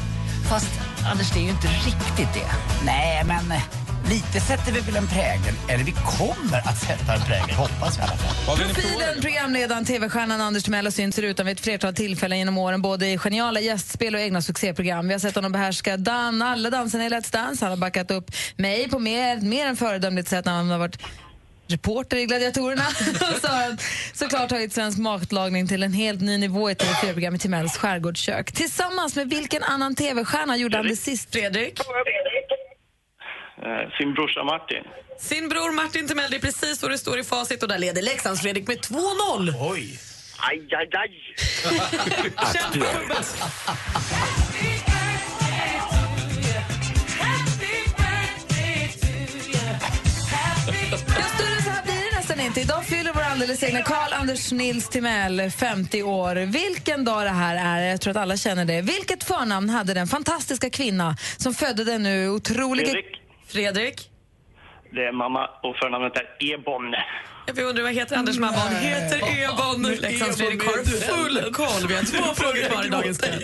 [0.50, 0.80] Fast
[1.12, 2.52] Anders, det är ju inte riktigt det.
[2.86, 3.62] Nej, men eh,
[4.10, 5.56] lite sätter vi väl en prägel.
[5.70, 8.58] Eller vi kommer att sätta en prägel, hoppas vi i alla fall.
[8.58, 12.82] Profilen, programledaren, tv-stjärnan Anders Timell har synts i rutan vid ett flertal tillfällen genom åren
[12.82, 15.08] både i geniala gästspel och egna succéprogram.
[15.08, 17.66] Vi har sett honom behärska dan, alla danserna i Let's Dance.
[17.66, 20.98] Han har backat upp mig på mer, mer än föredömligt sätt när han har varit
[21.68, 22.84] reporter i Gladiatorerna.
[23.42, 23.78] Så har han
[24.14, 28.52] såklart tagit svensk matlagning till en helt ny nivå i ett TV4-program i Timells skärgårdskök.
[28.52, 31.32] Tillsammans med vilken annan TV-stjärna gjorde han det sist?
[31.32, 31.80] Fredrik?
[33.64, 34.84] Eh, Sin brorsa Martin.
[35.20, 38.02] Sin bror Martin Timell, det är precis så det står i facit och där leder
[38.02, 39.54] Leksands-Fredrik med 2-0.
[39.60, 40.00] Oj!
[40.40, 41.12] Aj, aj, aj.
[51.86, 52.62] Det nästan inte.
[52.62, 56.36] Idag fyller vår alldeles egna Karl Anders Nils Timell 50 år.
[56.36, 58.82] Vilken dag det här är, jag tror att alla känner det.
[58.82, 62.92] Vilket förnamn hade den fantastiska kvinna som födde den nu otroliga...
[62.92, 63.17] Fredrik.
[63.48, 64.10] Fredrik?
[64.92, 66.94] Det är mamma och förnamnet är Ebon.
[67.48, 68.58] Jag undrar vad heter Anders mamma?
[68.58, 69.84] Hon heter Ebon.
[70.02, 71.88] Leksands-Fredrik har full koll.
[71.88, 73.44] Vi har två frågor kvar i dagens kväll.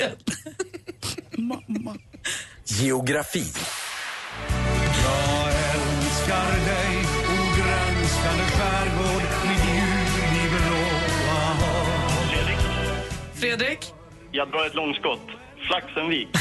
[2.66, 3.44] Geografi.
[5.04, 11.58] Jag älskar dig, o grönskande skärgård, mitt djur i blåa.
[12.32, 12.60] Fredrik.
[13.36, 13.94] Fredrik?
[14.32, 15.28] Jag drar ett långskott.
[15.68, 16.28] Flaxenvik.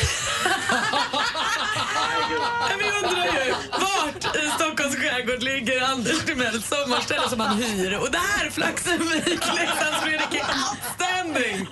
[2.69, 7.99] Men Vi undrar ju, vart i Stockholms skärgård ligger Anders Timells sommarställe som han hyr?
[7.99, 11.69] Och där, Flaxenvik, Leksands-Fredrik är outstanding!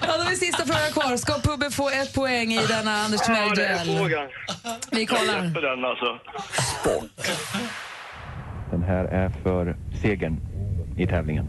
[0.00, 1.16] Ja, då vi sista frågan kvar.
[1.16, 3.44] Ska Pubbe få ett poäng i denna Anders Ja, det är
[3.84, 3.98] Timell-duell?
[3.98, 4.28] frågan.
[4.90, 5.24] Vi kollar.
[5.34, 6.18] Jag släpper den alltså.
[8.70, 10.36] Den här är för segern
[10.98, 11.46] i tävlingen.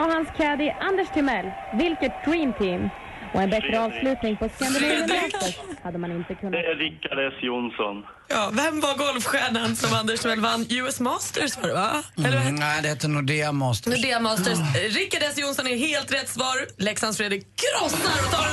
[0.00, 1.50] Och hans caddy Anders Timell.
[1.74, 2.88] Vilket dream team!
[3.34, 6.54] Och en bättre avslutning på Scandinavian Masters hade man inte Det kunnat.
[6.54, 7.96] är Rickard S Jonsson.
[8.28, 11.90] Ja, vem var golfstjärnan som Anders Timell vann US Masters för, va?
[12.16, 13.94] Eller vad Mm, nej, det heter Nordea Masters.
[13.96, 14.58] Nordea Masters.
[14.96, 16.56] Rickard S Jonsson är helt rätt svar.
[16.78, 18.44] Leksands Fredrik krossar och tar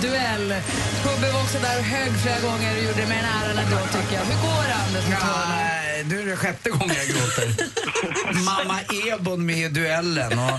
[0.00, 0.62] Timell-duell.
[1.02, 3.76] Pubbe var också där och hög flera gånger och gjorde det med en äran ändå,
[3.86, 4.24] tycker jag.
[4.24, 5.04] Hur går det, Anders?
[5.48, 7.54] Nej, nu är det sjätte gången jag gråter.
[8.44, 10.58] Mamma Ebon med i duellen och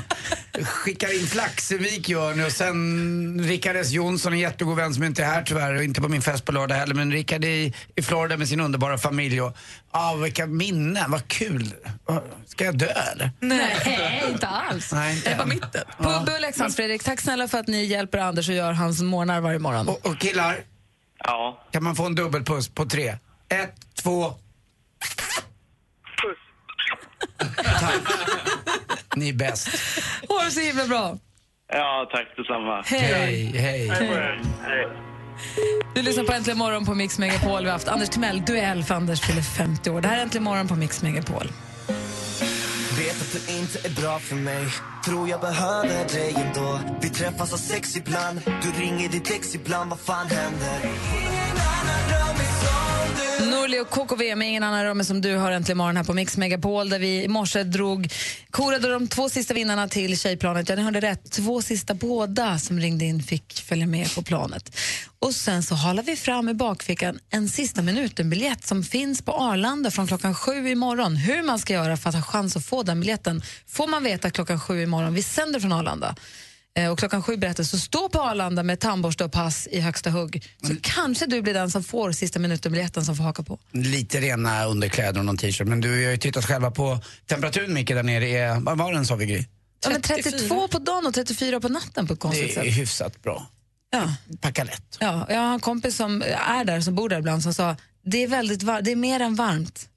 [0.64, 5.24] skickar in Flaxevik gör nu och sen Rickard S Jonsson, en jättegod vän som inte
[5.24, 7.74] är här tyvärr och inte på min fest på lördag heller men Rickard är i,
[7.96, 9.58] i Florida med sin underbara familj och
[9.92, 11.74] ah, vilka minnen, vad kul.
[12.46, 13.32] Ska jag dö eller?
[13.40, 14.92] Nej, inte alls.
[14.94, 15.50] Nej, inte än.
[15.50, 15.82] mitten.
[15.98, 19.60] Pubbe och Leksands-Fredrik, tack snälla för att ni hjälper Anders och gör hans morgnar varje
[19.60, 19.88] morgon.
[19.88, 20.56] Och, och killar,
[21.24, 21.64] Ja.
[21.72, 23.18] kan man få en dubbelpuss på tre?
[23.50, 24.34] Ett, två...
[27.80, 27.94] Tack.
[29.20, 29.68] Ni är bäst.
[30.30, 31.18] Ha det så himla bra.
[31.72, 32.82] Ja, tack detsamma.
[32.86, 33.52] Hej.
[33.56, 33.90] hej.
[34.64, 34.88] Hej.
[35.96, 37.60] Du lyssnar på Äntligen morgon på Mix Megapol.
[37.62, 40.02] Vi har haft Anders Timell, duell för Anders fyller 50 år.
[40.02, 41.48] Det här är Äntligen morgon på Mix Megapol.
[42.98, 44.66] Vet att du inte är bra för mig
[45.06, 49.90] Tror jag behöver dig ändå Vi träffas av sex ibland Du ringer ditt ex ibland,
[49.90, 50.80] vad fan händer?
[53.60, 56.38] Markoolio och KKV med Ingen annan rum som du har äntligen morgon här på Mix
[56.38, 58.14] Megapol där vi i morse drog,
[58.52, 60.70] korade de två sista vinnarna till Tjejplanet.
[60.70, 61.32] Ja, ni hörde rätt.
[61.32, 64.76] Två sista båda som ringde in fick följa med på planet.
[65.20, 69.92] Och sen så halar vi fram i bakfickan en sista minuten-biljett som finns på Arlanda
[69.92, 71.16] från klockan sju imorgon.
[71.16, 74.30] Hur man ska göra för att ha chans att få den biljetten får man veta
[74.30, 75.14] klockan sju imorgon.
[75.14, 76.16] Vi sänder från Arlanda.
[76.78, 80.10] Eh, Och klockan sju berättas så stå på Arlanda med tandborste och pass i högsta
[80.10, 80.46] hugg.
[80.68, 83.60] Så kanske du blir den som får sista minuten-biljetten som får haka på.
[83.72, 85.68] Lite rena underkläder och någon t-shirt.
[85.68, 89.06] Men du har ju tittat själva på temperaturen Micke där nere är, vad var den
[89.06, 89.46] sa vi Gry?
[89.84, 92.78] Ja, men 32 på dagen och 34 på natten på ett konstigt Det är sätt.
[92.78, 93.48] hyfsat bra.
[93.92, 94.14] Ja.
[94.42, 94.98] Packa lätt.
[95.00, 98.24] Ja, jag har en kompis som är där, som bor där ibland, som sa det
[98.24, 99.90] är väldigt var- det är mer än varmt.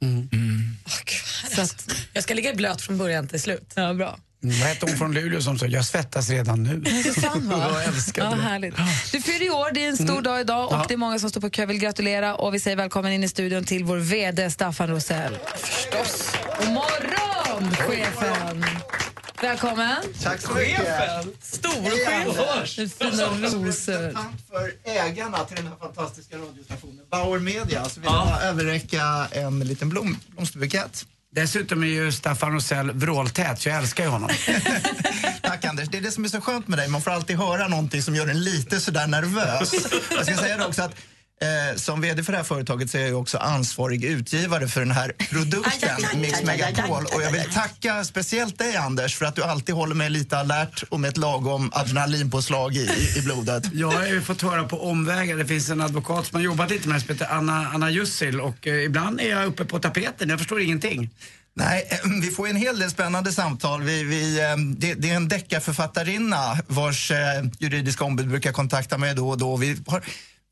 [1.54, 3.72] Så att, Jag ska ligga blöt från början till slut.
[3.74, 4.18] Ja, bra.
[4.44, 7.02] Vad hette hon från Luleå som sa jag svettas redan nu?
[7.14, 7.58] Så sant va?
[7.74, 8.42] jag älskar ja, det.
[8.42, 8.74] härligt.
[9.12, 10.22] Du fyller i år, det är en stor Mm.
[10.22, 10.84] dag idag och Ja.
[10.88, 11.66] det är många som står på kö.
[11.66, 15.38] vill gratulera och vi säger välkommen in i studion till vår VD Staffan Rosell.
[15.56, 16.32] Förstås.
[16.58, 18.64] God morgon, chefen!
[19.42, 19.96] Välkommen.
[20.22, 20.86] Tack så mycket.
[21.40, 22.92] Storchef.
[22.98, 24.12] Fina rosor.
[24.50, 29.88] för ägarna till den här fantastiska radiostationen, Bauer Media, så vill jag överräcka en liten
[29.88, 31.06] blom, blomsterbukett.
[31.34, 34.30] Dessutom är ju Staffan Rosell vråltät, så jag älskar ju honom.
[35.42, 35.88] Tack Anders.
[35.88, 36.88] Det är det som är så skönt med dig.
[36.88, 39.72] Man får alltid höra någonting som gör en lite sådär nervös.
[40.10, 40.94] Jag ska säga det också att
[41.42, 44.90] Eh, som vd för det här företaget så är jag också ansvarig utgivare för den
[44.90, 47.04] här produkten, Mix Megapol.
[47.14, 50.84] Och jag vill tacka speciellt dig Anders för att du alltid håller mig lite alert
[50.88, 53.64] och med ett lagom adrenalinpåslag i, i, i blodet.
[53.72, 56.88] Jag har ju fått höra på omvägar, det finns en advokat som har jobbat lite
[56.88, 60.28] med det som heter Anna, Anna Jussil och eh, ibland är jag uppe på tapeten,
[60.28, 61.10] jag förstår ingenting.
[61.54, 63.82] Nej, eh, vi får en hel del spännande samtal.
[63.82, 67.18] Vi, vi, eh, det, det är en deckarförfattarinna vars eh,
[67.58, 69.56] juridiska ombud brukar kontakta mig då och då.
[69.56, 70.02] Vi har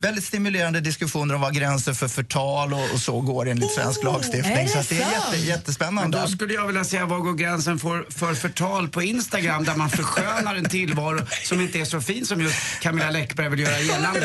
[0.03, 4.57] väldigt stimulerande diskussioner om vad gränser för förtal och, och så går enligt svensk lagstiftning.
[4.57, 6.19] är det så att det är jätte, jättespännande.
[6.19, 9.77] Men då skulle jag vilja säga, var går gränsen för, för förtal på Instagram där
[9.77, 13.81] man förskönar en tillvaro som inte är så fin som just Camilla Läckberg vill göra
[13.81, 14.21] gällande?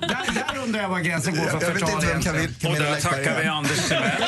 [0.00, 0.37] Där, där
[0.68, 2.54] undrar jag var gränsen går för förtal egentligen.
[2.66, 4.22] Och där tackar vi Anders Timell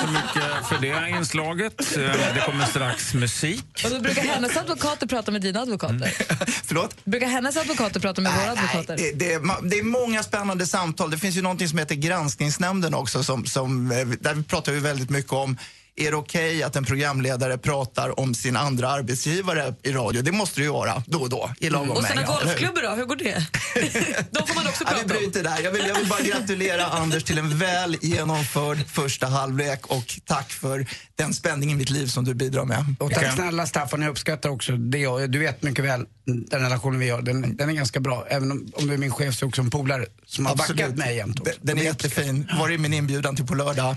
[0.00, 1.96] så mycket för det inslaget.
[1.96, 3.64] Eh, Det kommer strax musik.
[3.84, 6.12] Och då brukar hennes advokater prata med dina advokater.
[6.64, 7.04] Förlåt?
[7.04, 8.96] Brukar hennes advokater prata med våra advokater?
[8.96, 11.10] Det, det, är det är många spännande samtal.
[11.10, 13.24] Det finns ju någonting som heter Granskningsnämnden också.
[13.24, 15.56] Som, som, eh, där vi pratar vi väldigt mycket om
[15.96, 20.22] är det okej att en programledare pratar om sin andra arbetsgivare i radio?
[20.22, 23.04] Det måste det ju vara då och då i lagom Och sina golfklubbor då, hur
[23.04, 23.46] går det?
[24.30, 25.08] De får man också Ja, vi prata om.
[25.20, 25.60] bryter där.
[25.64, 30.52] Jag vill, jag vill bara gratulera Anders till en väl genomförd första halvlek och tack
[30.52, 32.94] för den spänning i mitt liv som du bidrar med.
[32.98, 35.26] Och tack snälla Staffan, jag uppskattar också det.
[35.26, 37.22] Du vet mycket väl den relationen vi har.
[37.22, 38.26] Den, den är ganska bra.
[38.28, 40.82] Även om, om du är min chef så är också en polare som har Absolut.
[40.82, 41.40] backat mig jämt.
[41.62, 42.48] Den är jättefin.
[42.58, 43.90] Var är min inbjudan till på lördag?
[43.90, 43.96] Eh,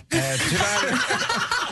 [0.49, 0.99] tyvärr...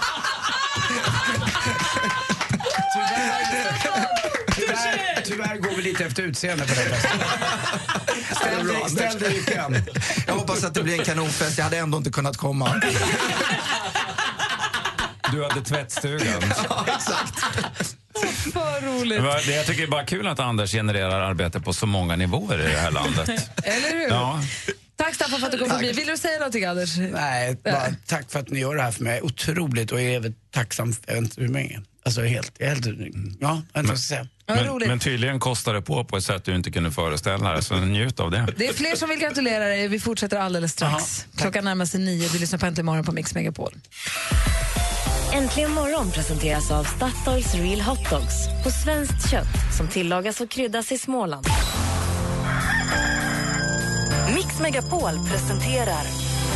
[4.56, 7.00] Tyvärr, tyvärr går vi lite efter utseende på det.
[8.36, 9.84] Ställ dig, ställ dig i kön.
[10.28, 11.58] Jag hoppas att det blir en kanonfest.
[11.58, 12.82] Jag hade ändå inte kunnat komma.
[15.32, 16.42] Du hade tvättstugan.
[16.70, 17.56] Ja, exakt.
[18.54, 19.22] Vad roligt.
[19.22, 22.60] Det det jag tycker är bara kul att Anders genererar arbete på så många nivåer
[22.60, 23.30] i det här landet.
[23.64, 24.10] Eller hur?
[24.10, 24.40] Ja.
[25.12, 25.92] Tack Staffan för att du kom förbi.
[25.92, 26.98] Vill du säga någonting Anders?
[26.98, 29.22] Nej, bara tack för att ni gör det här för mig.
[29.22, 30.94] Otroligt och jag är väldigt tacksam.
[31.06, 31.84] Jag vet inte hur mycket.
[32.06, 32.86] Alltså helt, helt,
[33.40, 34.28] ja, jag säga.
[34.48, 37.76] Men, men tydligen kostar det på på ett sätt du inte kunde föreställa dig, så
[37.76, 38.48] njut av det.
[38.58, 39.88] Det är fler som vill gratulera dig.
[39.88, 41.26] Vi fortsätter alldeles strax.
[41.38, 42.30] Klockan närmar sig nio.
[42.30, 43.74] Du lyssnar på Äntligen morgon på Mix Megapol.
[45.34, 50.92] Äntligen morgon presenteras av Statoils Real Hot Dogs på svenskt kött som tillagas och kryddas
[50.92, 51.48] i Småland.
[54.34, 56.06] Mix Megapol presenterar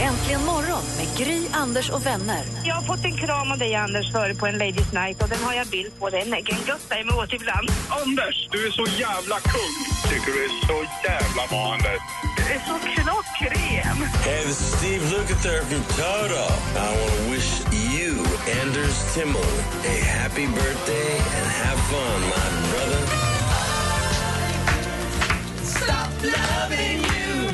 [0.01, 2.43] Äntligen morgon med Gry, Anders och vänner.
[2.63, 5.43] Jag har fått en kram av dig Anders före på en Ladies Night och den
[5.43, 6.09] har jag bild på.
[6.09, 7.67] Den kan götta mig åt ibland.
[8.01, 9.75] Anders, du är så jävla kung.
[10.09, 12.01] Tycker du är så jävla bra, Anders.
[12.37, 13.97] Du är så klockren.
[14.25, 16.45] Hey, this is Steve Lukather from Toto.
[16.75, 17.49] I want to wish
[17.95, 18.11] you,
[18.61, 19.49] Anders Timmel,
[19.93, 23.01] a happy birthday and have fun, my brother.
[25.63, 27.44] Stop loving you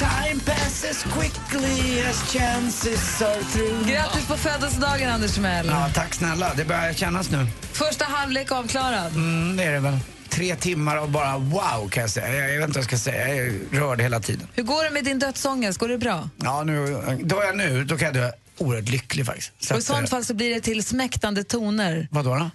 [0.00, 5.66] Time passes quickly as chances are through Grattis på födelsedagen Anders Timell.
[5.66, 6.52] Ja, tack snälla.
[6.56, 7.46] Det börjar kännas nu.
[7.72, 9.14] Första halvlek avklarad.
[9.14, 9.98] Mm, det är det väl.
[10.28, 12.34] Tre timmar och bara wow kan jag säga.
[12.34, 13.28] Jag, jag vet inte vad jag ska säga.
[13.28, 14.48] Jag är rörd hela tiden.
[14.54, 15.78] Hur går det med din dödsångest?
[15.78, 16.28] Går det bra?
[16.36, 16.86] Ja, nu,
[17.24, 19.52] då är jag nu, då kan jag dö oerhört lycklig faktiskt.
[19.60, 22.08] Så Och I sånt eh, fall så blir det till smäktande toner.
[22.10, 22.50] Vadå då?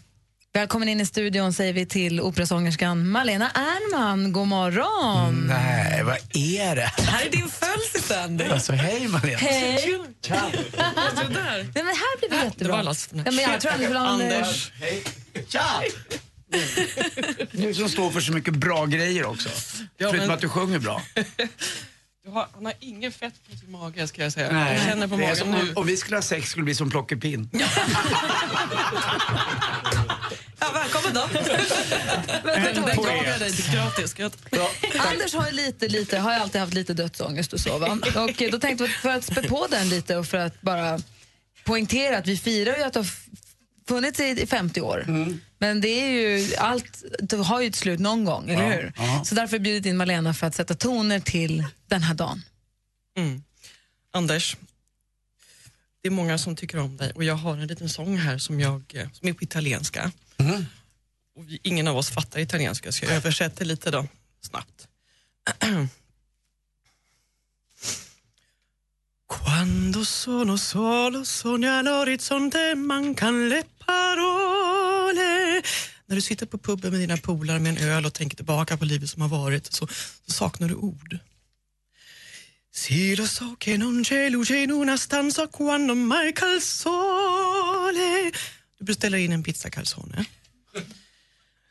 [0.56, 4.32] Välkommen in i studion säger vi till operasångerskan Malena Ernman.
[4.32, 5.46] God morgon!
[5.48, 6.92] Nej, vad är det?
[6.98, 8.52] Det här är din födelsedag, Anders.
[8.52, 9.38] Alltså, hej Malena.
[9.38, 10.00] Hej!
[10.30, 10.40] Nej,
[11.74, 12.84] men här blir det jättebra.
[12.84, 14.22] var ja, men jag tror Anders vill ha en...
[14.32, 14.72] eh, Anders.
[15.48, 15.82] Tja!
[17.52, 19.50] Du som står för så mycket bra grejer också.
[19.50, 21.02] Ja, Förutom men- att du sjunger bra.
[22.26, 24.52] Du har, han har ingen fett på sin mage ska jag säga.
[24.52, 24.74] Nej.
[24.78, 25.60] Jag känner på Det är magen som nu.
[25.62, 27.50] om, om vi skulle ha sex skulle det bli som plockepinn.
[30.66, 31.22] Ja, välkommen då.
[34.94, 35.00] Er.
[35.00, 37.78] Anders har lite, lite, har alltid haft lite dödsångest och så.
[37.78, 37.88] Va?
[38.16, 41.00] Och då tänkte vi att för att spä på den lite och för att bara
[41.64, 43.08] poängtera att vi firar ju att det har
[43.88, 45.06] funnits i i 50 år.
[45.60, 48.94] Men det är ju, allt det har ju ett slut någon gång, eller Ja, hur?
[48.98, 49.24] ja.
[49.26, 52.42] Så därför bjudit in Malena för att sätta toner till den här dagen.
[53.18, 53.44] Mm.
[54.14, 54.58] Anders,
[56.02, 58.60] det är många som tycker om dig och jag har en liten sång här som,
[58.60, 60.12] jag, eh, som är på italienska.
[61.36, 64.08] Och vi, ingen av oss fattar italienska så jag översätter lite då,
[64.42, 64.88] snabbt.
[69.28, 75.62] Quando sono solo sogna l'orizzonte mancan le parole
[76.06, 78.86] När du sitter på puben med dina polare med en öl och tänker tillbaka på
[78.86, 79.88] livet som har varit så,
[80.26, 81.20] så saknar du ord.
[82.72, 88.32] Sì, lo so che non c'è luce in una stanza quando manca il sole.
[88.78, 90.26] Du beställer in en pizza calzone.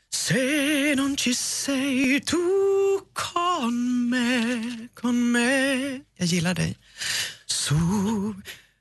[0.09, 3.73] Se non ci sei tu con
[4.09, 6.05] me, con me.
[6.17, 6.77] Jag gillar dig.
[7.45, 8.35] Su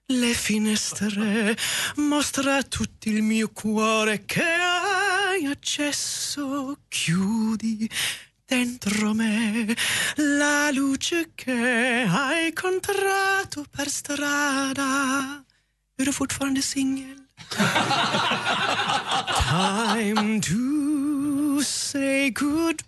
[0.06, 1.56] le finestre
[1.96, 6.78] mostra tutto il mio cuore che hai accesso.
[6.88, 7.90] Chiudi
[8.46, 9.74] dentro me
[10.16, 15.44] la luce che hai incontrato per strada.
[15.96, 17.23] Är du fortfarande singel?
[19.48, 22.78] Time to say goodbye.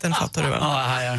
[0.00, 0.56] Den fattar du va?
[0.60, 1.18] Ja, ja.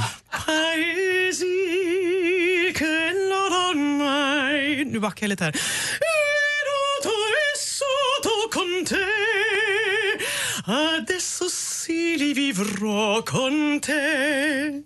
[3.76, 4.86] Mai...
[4.86, 5.56] Nu backar jag lite här.
[10.66, 14.84] Adesso sì li vivrò con te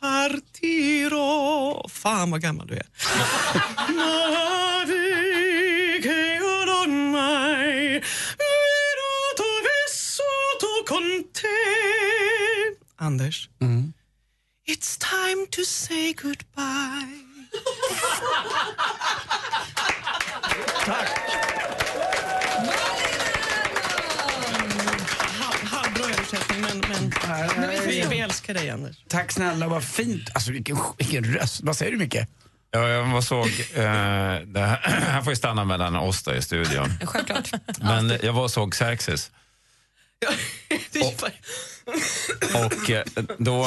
[0.00, 2.86] Partirò Fan vad gammal du är.
[6.00, 13.48] Navi che io non mai venuto e vissuto con te Anders,
[14.64, 17.28] it's time to say goodbye
[26.30, 27.12] översättning, men,
[27.60, 28.96] men vi, vi älskar dig, Anders.
[29.08, 30.30] Tack snälla, vad fint.
[30.34, 31.60] Alltså vilken, vilken röst.
[31.62, 32.26] Vad säger du Micke?
[32.72, 36.92] Ja, jag var såg, eh, här, han får ju stanna mellan oss där i studion.
[37.04, 37.50] Självklart.
[37.80, 39.30] Men jag var och såg Xerxes.
[42.54, 43.02] Och eh,
[43.38, 43.64] då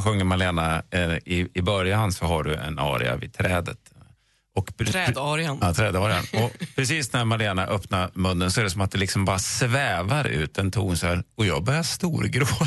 [0.00, 3.78] sjunger Malena, eh, i, i början så har du en aria vid trädet.
[4.54, 5.58] Och Trädarian.
[5.60, 6.24] Ja, trädarian.
[6.32, 10.26] Och precis när Malena öppnar munnen så är det som att det liksom bara svävar
[10.26, 12.66] ut en ton så här, och jag börjar storgråta.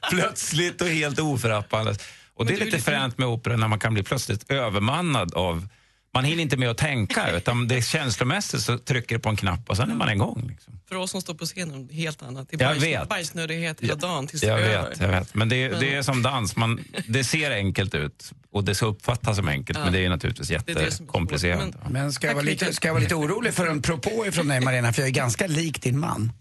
[0.10, 1.98] Plötsligt och helt oförappandes.
[2.40, 5.68] Och det är lite fränt med opera när man kan bli plötsligt övermannad av
[6.14, 9.36] man hinner inte med att tänka utan det är känslomässigt så trycker det på en
[9.36, 10.44] knapp och sen är man igång.
[10.48, 10.80] Liksom.
[10.88, 12.48] För oss som står på scenen, helt annat.
[12.50, 15.12] Det är bajsnödighet hela dagen tills Jag det är vet, över.
[15.12, 15.34] jag vet.
[15.34, 16.56] Men det, Men- det är som dans.
[16.56, 19.84] Man, det ser enkelt ut och det ska uppfattas som enkelt Ja.
[19.84, 21.74] men det är naturligtvis är det som är jättekomplicerat.
[21.90, 24.60] Men ska jag, vara lite, ska jag vara lite orolig för en propå ifrån dig
[24.60, 24.92] Marina?
[24.92, 26.32] För jag är ganska lik din man.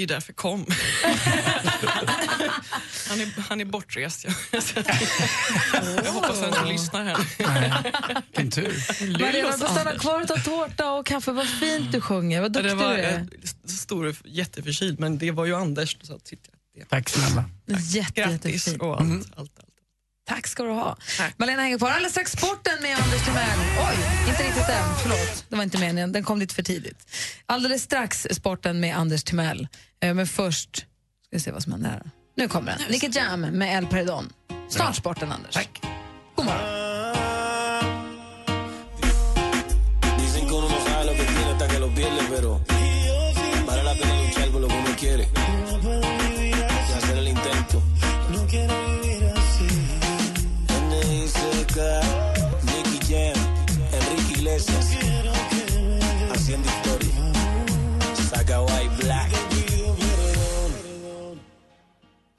[0.00, 0.66] Det är därför kom.
[3.08, 4.24] han, är, han är bortrest.
[4.24, 4.34] Jag,
[6.04, 7.16] jag hoppas att han inte lyssnar här.
[8.26, 8.84] Vilken tur.
[9.12, 11.32] Malena, du får stanna kvar och ta tårta och kaffe.
[11.32, 12.40] Vad fint du sjunger.
[12.40, 13.26] Vad Det duktig var du är.
[13.68, 15.96] stor, jätteförkyld, men det var ju Anders.
[16.02, 16.84] Så att, titta, det.
[16.84, 17.44] Tack snälla.
[17.66, 18.82] Jätte, Grattis jättefint.
[18.82, 19.32] och allt.
[19.36, 19.52] allt.
[20.30, 20.96] Tack ska du ha.
[21.36, 21.90] Malena hänger kvar.
[21.90, 23.58] Alldeles strax sporten med Anders Timell.
[23.88, 23.96] Oj,
[24.28, 24.94] inte riktigt än.
[25.02, 26.12] Förlåt, det var inte meningen.
[26.12, 27.06] Den kom lite för tidigt.
[27.46, 29.68] Alldeles strax sporten med Anders Timell.
[30.02, 30.86] Eh, Men först ska
[31.30, 32.10] vi se vad som händer här.
[32.36, 32.90] Nu kommer den.
[32.90, 34.32] Nicky Jam med El Peridon.
[34.68, 35.54] Snart sporten, Anders.
[35.54, 35.80] Tack.
[36.36, 36.80] God morgon.
[43.84, 45.22] La pena luchar por lo que uno quiere.
[45.22, 46.52] Y
[46.92, 47.82] hacer el intento.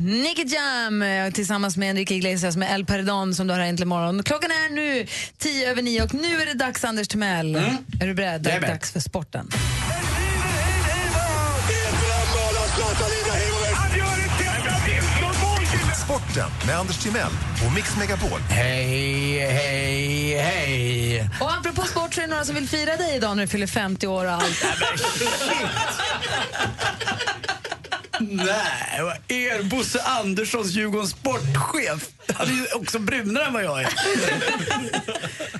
[0.01, 3.89] Nicky Jam eh, tillsammans med Enrique Iglesias med El Perdón som du har här äntligen
[3.89, 4.23] morgon.
[4.23, 7.55] Klockan är nu tio över nio och nu är det dags Anders Timell.
[8.01, 8.41] Är du beredd?
[8.41, 9.49] Det är dags för sporten.
[16.05, 17.31] Sporten med Anders Timell
[17.67, 18.39] och Mix Megapol.
[18.49, 21.29] Hej, hej, hej.
[21.41, 23.67] Och apropå sport så är det några som vill fira dig idag när du fyller
[23.67, 24.65] 50 år och allt.
[28.29, 32.09] Nej, vad är Bosse Anderssons Djurgårdens sportchef?
[32.33, 33.89] Han är ju också brunare än vad jag är.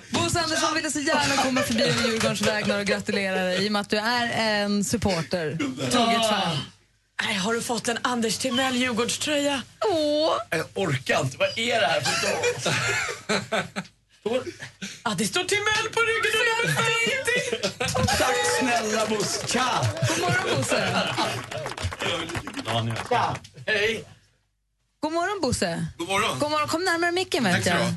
[0.10, 3.72] Bosse Andersson ville så gärna komma förbi över Djurgårdens vägnar och gratulera dig i och
[3.72, 4.30] med att du är
[4.64, 5.58] en supporter,
[5.92, 6.58] troget fan.
[7.26, 9.62] Nej, har du fått en Anders Timell Djurgårdströja?
[9.86, 10.32] Åh!
[10.50, 11.38] Jag orkar inte.
[11.38, 13.64] Vad är det här för dag?
[15.04, 18.18] Ja, det står Timell på ryggen och är 50!
[18.18, 19.48] Tack snälla Bosse.
[19.48, 19.82] Tja!
[20.08, 21.08] God morgon Bosse.
[23.10, 23.36] Tja!
[23.68, 24.04] Hej!
[25.00, 25.86] God morgon Bosse.
[25.98, 26.40] God morgon.
[26.40, 26.68] God morgon.
[26.68, 27.94] Kom närmare micken vet jag.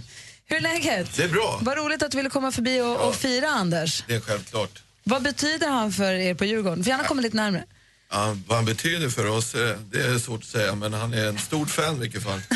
[0.47, 1.17] Hur är läget?
[1.17, 1.59] Det är bra.
[1.63, 4.05] Vad roligt att du ville komma förbi och, och fira Anders.
[4.07, 4.83] Det är självklart.
[5.05, 6.85] Vad betyder han för er på Djurgården?
[6.85, 7.65] Får gärna komma lite närmare.
[8.11, 11.27] Ja, vad han betyder för oss, eh, det är svårt att säga, men han är
[11.27, 12.41] en stor fan i vilket fall.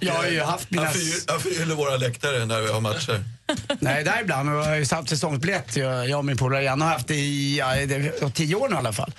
[0.00, 0.84] Jag har ju haft mina...
[0.84, 0.94] Han
[1.28, 3.24] Han förgyller våra läktare när vi har matcher.
[3.80, 4.48] Nej, där ibland.
[4.48, 7.58] Jag har ju haft säsongsbiljett, jag jag och min polare Janne har haft det i
[7.58, 9.12] ja, det tio år nu i alla fall.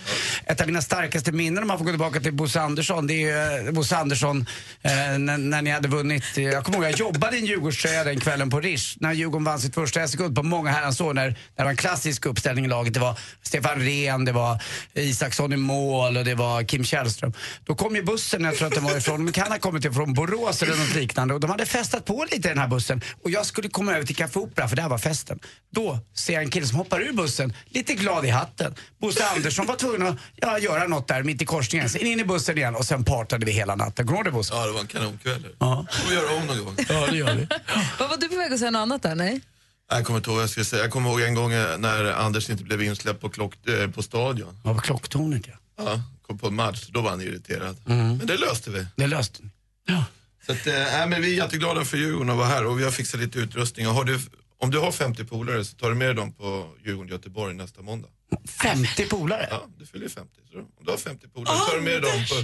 [0.45, 3.59] Ett av mina starkaste minnen om man får gå tillbaka till Bosse Andersson, det är
[3.61, 4.45] ju eh, Bosse Andersson
[4.81, 6.23] eh, när, när ni hade vunnit.
[6.37, 9.43] eh, Jag kommer ihåg, jag jobbade i en Djurgårdströja den kvällen på Rish när Djurgården
[9.43, 12.65] vann sitt första SM-guld på många herrans år när, när det var en klassisk uppställning
[12.65, 12.93] i laget.
[12.93, 14.59] Det var Stefan Rehn, det var
[14.93, 17.33] Isaksson i mål och det var Kim Källström.
[17.65, 20.13] Då kom ju bussen, jag tror att den var ifrån, men kan ha kommit ifrån
[20.13, 23.29] Borås eller något liknande och de hade festat på lite i den här bussen och
[23.31, 25.39] jag skulle komma över till Café Opera för där var festen.
[25.71, 28.75] Då ser jag en kille som hoppar ur bussen, lite glad i hatten.
[29.01, 32.23] Bosse Andersson var tvungen att ja, göra något där mitt i korsningen, sen in i
[32.25, 34.07] bussen igen och sen partade vi hela natten.
[34.07, 34.53] Kommer du Bosse?
[34.53, 35.47] Ja, det var en kanonkväll.
[35.59, 35.85] Ja.
[35.91, 36.75] får vi göra om någon gång.
[36.89, 37.47] Ja, det gör vi.
[37.99, 39.15] Vad var du på väg att säga något annat där?
[39.15, 39.41] Nej?
[39.89, 40.81] Jag kommer inte ihåg jag skulle säga.
[40.81, 44.03] Jag kommer ihåg en gång eh, när Anders inte blev insläppt på, klock, eh, på
[44.03, 44.59] stadion.
[44.63, 45.53] Ja, på klocktornet ja.
[45.77, 46.87] Ja, kom på en match.
[46.89, 47.77] Då var han irriterad.
[47.87, 48.17] Mm.
[48.17, 48.85] Men det löste vi.
[48.95, 49.49] Det löste ni.
[50.45, 52.91] Så att, nej, men vi är jätteglada för Djurgården att vara här och vi har
[52.91, 53.87] fixat lite utrustning.
[53.87, 54.19] Och har du,
[54.61, 58.07] om du har 50 polare så tar du med dem på Djurgården Göteborg nästa måndag.
[58.61, 59.47] 50 polare?
[59.51, 60.29] Ja, du fyller 50.
[60.51, 62.35] Så om du har 50 polare tar du med dem på,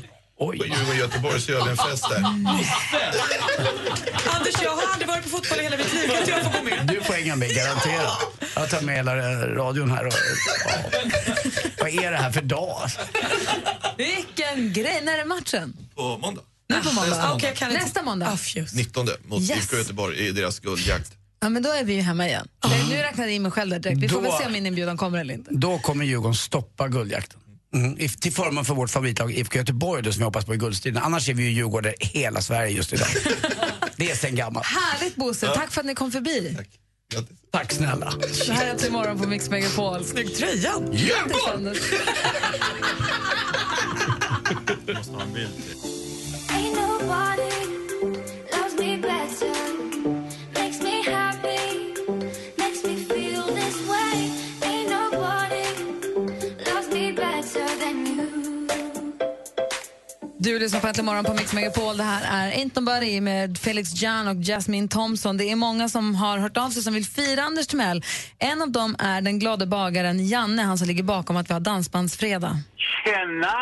[0.45, 2.18] på Djurgården Göteborg så gör vi en fest där.
[4.36, 6.08] Anders, jag har aldrig varit på fotboll i hela mitt liv.
[6.08, 6.88] Kan inte jag få gå med?
[6.88, 8.38] Du får hänga med, garanterat.
[8.56, 10.14] Jag tar med hela eh, radion här och...
[10.66, 10.99] Ja.
[11.80, 12.89] Vad är det här för dag?
[13.97, 15.02] Vilken grej!
[15.04, 15.78] När är matchen?
[15.95, 16.41] På måndag.
[16.78, 17.09] Nu på måndag?
[17.09, 18.38] Nästa Okej, kan inte- Nästa måndag?
[18.74, 19.51] 19 mot Yes.
[19.51, 21.11] IFK Göteborg i deras guldjakt.
[21.41, 22.47] Ja, men då är vi ju hemma igen.
[22.65, 23.99] Nej, Nu räknar jag in mig själv där direkt.
[23.99, 25.49] Vi får Då- väl se om min inbjudan kommer eller inte.
[25.53, 27.39] Då kommer Djurgården stoppa guldjakten.
[27.74, 27.95] Mm.
[28.09, 31.03] Till förmån för vårt favoritlag IFK Göteborg då, som vi hoppas på i guldstriden.
[31.03, 33.07] Annars är vi ju Djurgårdare i hela Sverige just idag.
[33.95, 34.65] det är sen gammalt.
[34.65, 36.57] Härligt Bosse, tack för att ni kom förbi.
[37.51, 38.13] Tack snälla.
[38.47, 40.05] Det här är till imorgon på Mix Megapol.
[40.05, 40.74] Snygg tröja!
[40.93, 41.76] Djurgården!
[47.12, 47.51] nobody
[60.44, 61.98] Du lyssnar på Äntligen morgon på Mix Megapol.
[61.98, 65.38] Det här är Ain't Nobody med Felix Jan och Jasmine Thompson.
[65.38, 68.04] Det är många som har hört av sig som vill fira Anders Timell.
[68.39, 71.60] En av dem är den glade bagaren Janne, han som ligger bakom att vi har
[71.60, 72.56] Dansbandsfredag.
[73.04, 73.58] Tjena,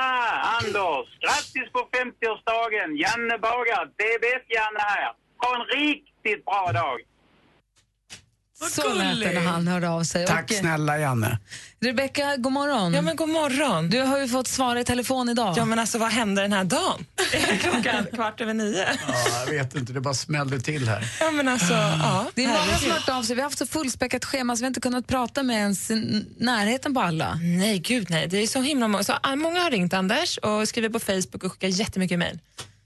[0.57, 1.07] Anders!
[1.23, 2.89] Grattis på 50-årsdagen!
[3.03, 5.11] Janne Bagar, DBF-Janne här.
[5.43, 6.99] Ha en riktigt bra dag!
[8.67, 10.25] Så lät det när han hörde av sig.
[10.25, 11.39] Tack Och, snälla Janne.
[11.81, 12.93] Rebecka, god morgon.
[12.93, 13.89] Ja, men god morgon.
[13.89, 15.53] Du har ju fått svara i telefon idag.
[15.57, 17.05] Ja, men alltså vad hände den här dagen?
[17.61, 18.85] Klockan kvart över nio.
[19.07, 19.13] Ja,
[19.45, 21.07] jag vet inte, det bara smällde till här.
[21.19, 22.25] Ja, men alltså, ja.
[22.35, 23.35] Det är många som har hört av sig.
[23.35, 25.89] Vi har haft så fullspäckat schema så vi har inte kunnat prata med ens
[26.37, 27.35] närheten på alla.
[27.35, 28.27] Nej, gud nej.
[28.27, 29.03] Det är så himla många.
[29.03, 32.39] Så, ah, många har ringt Anders och skrivit på Facebook och skickat jättemycket mejl.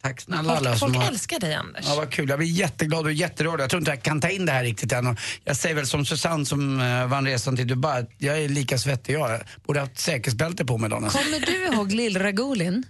[0.04, 1.12] Tack snälla alla Folk, folk har...
[1.12, 1.86] älskar dig Anders.
[1.88, 2.30] Ja, vad kul.
[2.30, 3.60] Jag blir jätteglad och jätterörd.
[3.60, 5.18] Jag tror inte jag kan ta in det här riktigt än.
[5.44, 9.14] Jag säger väl som Susanne som uh, vann resan till Dubai, jag är lika svettig
[9.14, 9.42] jag.
[9.68, 11.10] Borde haft säkerhetsbälte på mig dagen.
[11.10, 12.84] Kommer du ihåg Lill-Ragulin?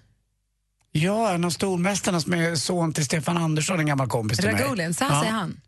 [0.91, 4.63] Ja, en av stormästarna som är son till Stefan Andersson, en gammal kompis till mig.
[4.63, 5.19] Ragulin, så här Ja.
[5.21, 5.61] säger han.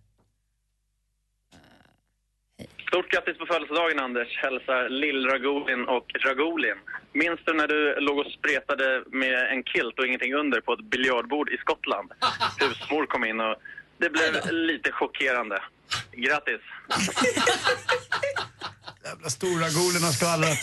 [2.96, 6.78] Stort grattis på födelsedagen Anders, hälsar Lill-Ragulin och Ragulin.
[7.14, 10.84] Minns du när du låg och spretade med en kilt och ingenting under på ett
[10.84, 12.12] biljardbord i Skottland?
[12.60, 13.56] Husmor kom in och
[13.98, 15.64] det blev lite chockerande.
[16.12, 16.62] Grattis!
[19.06, 20.58] Jävla stora golen har skvallrat.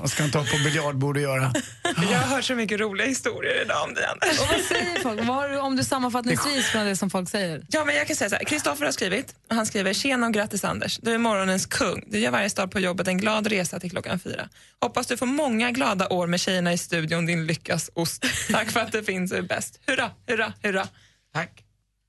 [0.00, 1.52] Vad ska han ta på biljardbord och göra?
[1.82, 4.40] Jag har hört så mycket roliga historier idag om dig, Anders.
[4.40, 5.18] Och vad säger folk?
[5.18, 7.66] Vad har du, om du sammanfattningsvis från det som folk säger?
[7.68, 8.44] Ja, men jag kan säga så här.
[8.44, 9.34] Kristoffer har skrivit.
[9.48, 10.98] Han skriver, tjena och grattis Anders.
[11.02, 12.04] Du är morgonens kung.
[12.06, 14.48] Du gör varje start på jobbet en glad resa till klockan fyra.
[14.80, 18.24] Hoppas du får många glada år med tjejerna i studion, din lyckas ost.
[18.52, 19.80] Tack för att det finns, du är bäst.
[19.86, 20.88] Hurra, hurra, hurra.
[21.34, 21.64] Tack.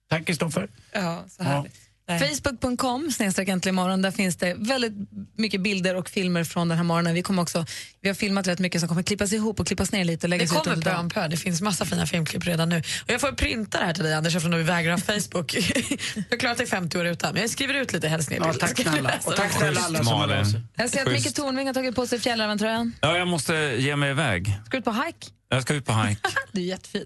[0.10, 0.70] Tack Kristoffer.
[0.92, 1.74] Ja, så härligt.
[1.74, 1.89] Nej.
[2.18, 4.02] Facebook.com snedstreck äntligen morgon.
[4.02, 4.94] Där finns det väldigt
[5.38, 7.14] mycket bilder och filmer från den här morgonen.
[7.14, 7.66] Vi, kommer också,
[8.02, 10.38] vi har filmat rätt mycket som kommer klippas ihop och klippas ner lite och Det
[10.38, 11.28] läggas ut kommer pö om pö.
[11.28, 12.78] Det finns massa fina filmklipp redan nu.
[12.78, 15.54] Och jag får printa det här till dig Anders eftersom du vägrar ha Facebook.
[16.16, 18.48] jag har klarat dig 50 år utan, men jag skriver ut lite hälsningar.
[18.48, 19.14] Ja, tack vi snälla.
[19.26, 20.62] Och tack snälla alla som sig.
[20.76, 21.12] Jag ser att.
[21.12, 22.94] Micke Tornving har tagit på sig fjällräventröjan.
[23.02, 24.60] Ja, jag måste ge mig iväg.
[24.66, 25.28] Ska du ut på hike?
[25.50, 26.22] Jag ska ut på hike.
[26.52, 27.06] Du är jättefin.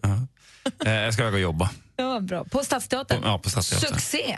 [0.86, 1.70] Eh, Jag ska iväg och jobba.
[1.96, 2.44] Ja, bra.
[2.44, 3.22] På Stadsteatern?
[3.24, 3.90] Ja, på Stadsteatern.
[3.94, 4.38] Succé!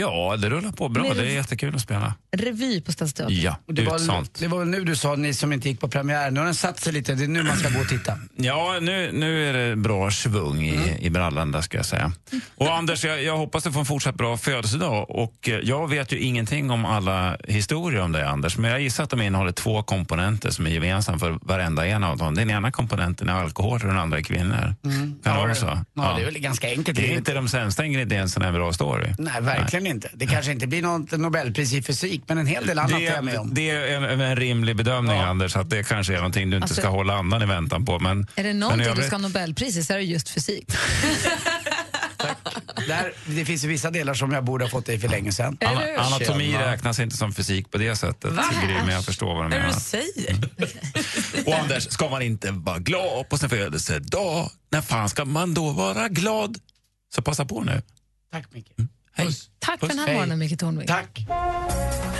[0.00, 1.02] Ja, det rullar på bra.
[1.02, 2.14] Med Det är jättekul att spela.
[2.36, 3.36] Revy på Stadsteatern.
[3.40, 4.34] Ja, Och Det var, utsålt.
[4.40, 6.54] det var väl nu du sa, ni som inte gick på premiär, nu har den
[6.54, 8.12] satt sig lite, det är nu man ska gå och titta.
[8.36, 10.88] Ja, nu, nu är det bra svung i, Mm.
[11.00, 12.12] i brallan där ska jag säga.
[12.56, 15.10] Och Anders, jag, jag hoppas du får en fortsatt bra födelsedag.
[15.10, 19.04] Och eh, jag vet ju ingenting om alla historier om dig Anders, men jag gissar
[19.04, 22.34] att de innehåller två komponenter som är gemensamma för varenda en av dem.
[22.34, 24.74] Den ena komponenten är alkohol och den andra är kvinnor.
[24.82, 25.78] Kan det vara så?
[25.94, 26.98] Ja, det är väl ganska enkelt.
[26.98, 29.06] Det är inte de sämsta ingredienserna i en bra story.
[29.18, 30.10] Nej, verkligen inte.
[30.14, 33.14] Det kanske inte blir något Nobelpris i fysik, men en hel del annat Det är
[33.14, 33.54] jag med om.
[33.54, 36.80] det är en, en rimlig bedömning, Anders, att det kanske är någonting du inte Alltså-
[36.80, 37.98] ska hålla andan i väntan på.
[37.98, 40.04] Men, Är det men i någonting du övrigt- ska ha Nobelpris i så är det
[40.04, 40.64] just fysik.
[42.88, 45.58] Där, det finns ju vissa delar som jag borde ha fått det för länge sedan.
[45.60, 46.72] Ana, anatomi Tjena.
[46.72, 48.44] räknas inte som fysik på det sättet, Va?
[48.84, 49.74] Men jag förstår vad du Vad är menar.
[49.74, 51.46] du säger?
[51.46, 54.50] Och Anders, ska man inte vara glad på sin födelsedag?
[54.72, 56.58] När fan ska man då vara glad?
[57.14, 57.82] Så passa på nu.
[58.32, 58.72] Tack Micke.
[59.24, 59.34] Hej.
[59.58, 60.14] Tack för den här Hej.
[60.14, 60.86] morgonen, Micke Tornving.
[60.86, 61.26] Tack.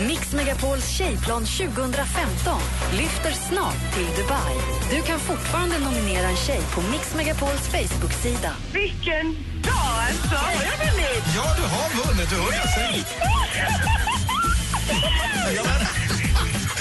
[0.09, 2.61] Mix Megapols tjejplan 2015
[2.99, 4.55] lyfter snart till Dubai.
[4.91, 8.53] Du kan fortfarande nominera en tjej på Mix Megapols Facebook-sida.
[8.73, 9.27] Vilken
[9.63, 9.75] dag
[10.09, 10.35] alltså!
[10.35, 11.25] Har jag vunnit?
[11.37, 12.31] Ja, du har vunnit.
[12.31, 13.05] Du hör jag säger.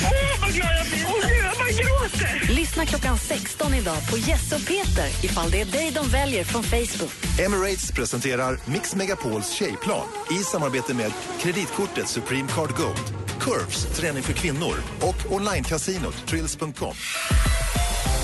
[0.04, 1.06] Åh, vad glad jag blir!
[1.08, 2.54] Åh, gud, jag bara gråter!
[2.54, 6.64] Lyssna klockan 16 idag på Jesse och Peter ifall det är dig de väljer från
[6.64, 7.14] Facebook.
[7.40, 14.34] Emirates presenterar Mix Megapols tjejplan i samarbete med kreditkortet Supreme Card Gold, Curves, träning för
[14.34, 16.94] kvinnor och onlinekasinot Trills.com.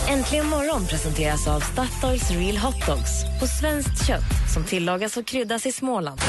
[0.08, 5.66] Äntligen morgon presenteras av Statoils Real Hot Dogs på svenskt kött som tillagas och kryddas
[5.66, 6.22] i Småland.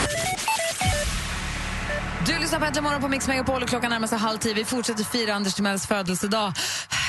[2.27, 4.55] Du lyssnar på Äntligen morgon på Mix Megapol och klockan närmar sig halv tio.
[4.55, 6.53] Vi fortsätter fira Anders Timells födelsedag.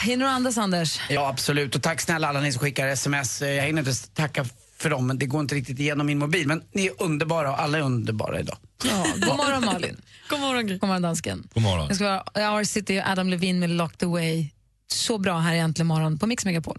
[0.03, 0.99] Hinner du andas, Anders?
[1.09, 1.75] Ja, absolut.
[1.75, 3.41] Och tack snälla alla ni som skickar sms.
[3.41, 4.45] Eh, Jag hinner inte tacka
[4.77, 6.47] för dem, men det går inte riktigt igenom min mobil.
[6.47, 8.57] Men ni är underbara och alla är underbara idag.
[8.83, 10.01] Ja, god morgon, Malin.
[10.29, 10.77] God morgon, Gry.
[10.77, 11.47] God morgon, dansken.
[11.53, 11.87] God morgon.
[11.87, 12.03] Det ska
[12.35, 14.47] vara Our City och Adam Levine med Locked Away.
[14.91, 16.77] Så bra här i Äntligen morgon på Mix Megapol.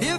[0.00, 0.18] If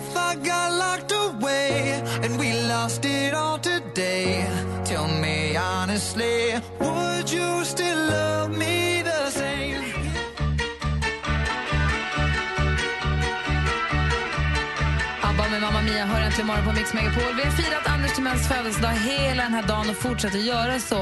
[16.00, 17.36] Mia hör äntligen morgon på Mix Megapol.
[17.38, 21.02] Vi har firat Anders Timells födelsedag hela den här dagen och fortsätter göra så.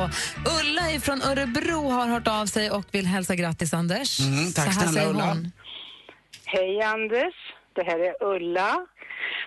[0.60, 4.20] Ulla från Örebro har hört av sig och vill hälsa grattis, Anders.
[4.20, 5.24] Mm, tack så här snälla, Ulla.
[5.24, 5.52] hon.
[6.46, 7.36] Hej Anders,
[7.76, 8.86] det här är Ulla.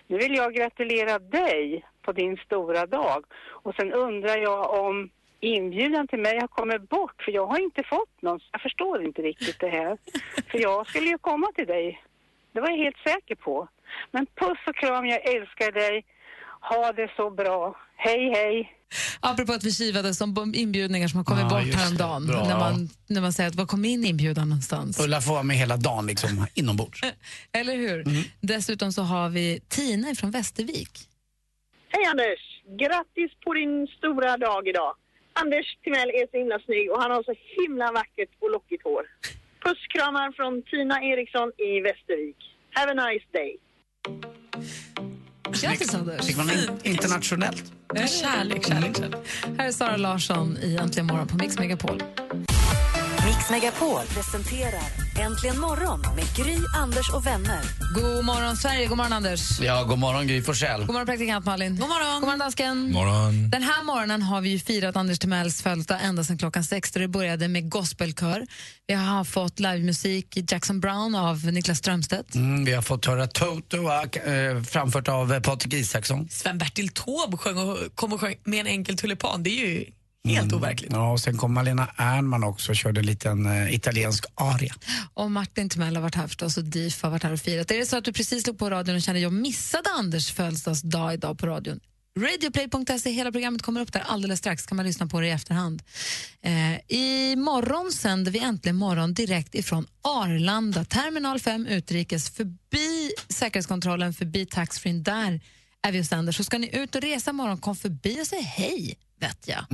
[0.07, 3.24] Nu vill jag gratulera dig på din stora dag.
[3.64, 5.11] Och sen undrar jag om
[5.41, 8.41] inbjudan till mig har kommit bort, för jag har inte fått någon.
[8.53, 9.99] Jag förstår inte riktigt det här.
[10.51, 12.03] För jag skulle ju komma till dig.
[12.53, 13.68] Det var jag helt säker på.
[14.11, 16.05] Men puss och kram, jag älskar dig.
[16.61, 17.76] Ha det så bra.
[17.97, 18.76] Hej, hej.
[19.20, 22.26] Apropå att vi kivades om inbjudningar som har kommit Ja, bort häromdagen.
[22.26, 22.49] Bra.
[22.49, 25.01] När man, när man säger att var kom min inbjudan någonstans?
[25.05, 27.01] Ulla får vara med hela dagen liksom, inombords.
[27.53, 28.09] Eller hur?
[28.09, 28.22] Mm.
[28.41, 30.91] Dessutom så har vi Tina från Västervik.
[31.88, 32.41] Hej Anders!
[32.78, 34.95] Grattis på din stora dag idag.
[35.43, 39.05] Anders Timell är så himla snygg och han har så himla vackert och lockigt hår.
[39.64, 42.41] Pusskramar från Tina Eriksson i Västervik.
[42.78, 43.53] Have a nice day.
[45.62, 46.26] Grattis Anders!
[46.26, 47.72] Fick man in, internationellt.
[47.95, 49.18] Kärlek, kärlek, kärlek.
[49.59, 52.03] Här är Sara Larsson i Äntligen morgon på Mix Megapol.
[53.31, 54.83] Mix Megapol presenterar
[55.20, 57.61] Äntligen morgon med Gry, Anders och vänner.
[57.95, 59.61] God morgon Sverige, god morgon Anders.
[59.61, 60.81] Ja, god morgon Gry Forssell.
[60.81, 61.76] God morgon praktikant Malin.
[61.76, 62.14] God morgon.
[62.14, 62.93] God morgon dansken.
[62.93, 63.51] Morgon.
[63.51, 67.01] Den här morgonen har vi ju firat Anders Timells födelsedag ända sedan klockan sex då
[67.01, 68.47] det började med gospelkör.
[68.87, 72.35] Vi har fått livemusik i Jackson Brown av Niklas Strömstedt.
[72.35, 76.28] Mm, vi har fått höra Toto, äh, framfört av eh, Patrik Isaksson.
[76.31, 79.43] Sven-Bertil Taube sjöng och, kom och sjöng med en enkel tulipan.
[79.43, 79.87] Det är ju
[80.29, 80.93] Helt overkligt.
[80.93, 84.75] Ja, och sen kom Malena Ernman också och körde en liten eh, italiensk aria.
[85.14, 87.71] Och Martin Timell har varit här förstås och DIF har varit här och firat.
[87.71, 91.14] Är det så att du precis slog på radion och kände jag missade Anders födelsedagsdag
[91.14, 91.81] idag på radion?
[92.18, 94.66] Radioplay.se, hela programmet kommer upp där alldeles strax.
[94.66, 95.83] kan man lyssna på det i efterhand.
[96.43, 104.12] Eh, I morgon sänder vi äntligen morgon direkt ifrån Arlanda, terminal 5 utrikes, förbi säkerhetskontrollen,
[104.12, 104.93] förbi taxfree.
[104.93, 105.41] Där
[105.83, 106.33] är vi och sänder.
[106.33, 109.64] Så ska ni ut och resa imorgon, kom förbi och säg hej, vet jag.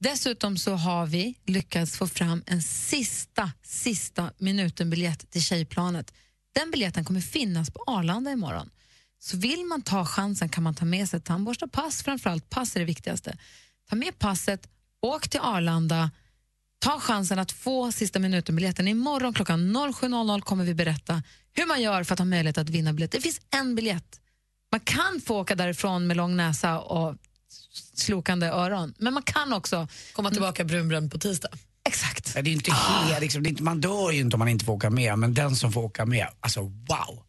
[0.00, 6.12] Dessutom så har vi lyckats få fram en sista, sista minuten-biljett till Tjejplanet.
[6.54, 8.70] Den biljetten kommer finnas på Arlanda imorgon.
[9.18, 12.02] Så vill man ta chansen kan man ta med sig tandborste och pass.
[12.02, 13.38] Framförallt pass är det viktigaste.
[13.90, 14.68] Ta med passet,
[15.02, 16.10] åk till Arlanda,
[16.78, 18.88] ta chansen att få sista minuten-biljetten.
[18.88, 22.92] Imorgon klockan 07.00 kommer vi berätta hur man gör för att ha möjlighet att vinna
[22.92, 23.12] biljett.
[23.12, 24.20] Det finns en biljett.
[24.72, 27.16] Man kan få åka därifrån med lång näsa och
[27.94, 31.48] slokande öron, men man kan också komma tillbaka brunbränd på tisdag.
[31.88, 32.34] Exakt.
[32.34, 34.64] Det är inte helt, liksom, det är inte, man dör ju inte om man inte
[34.64, 37.22] får åka med, men den som får åka med, alltså wow.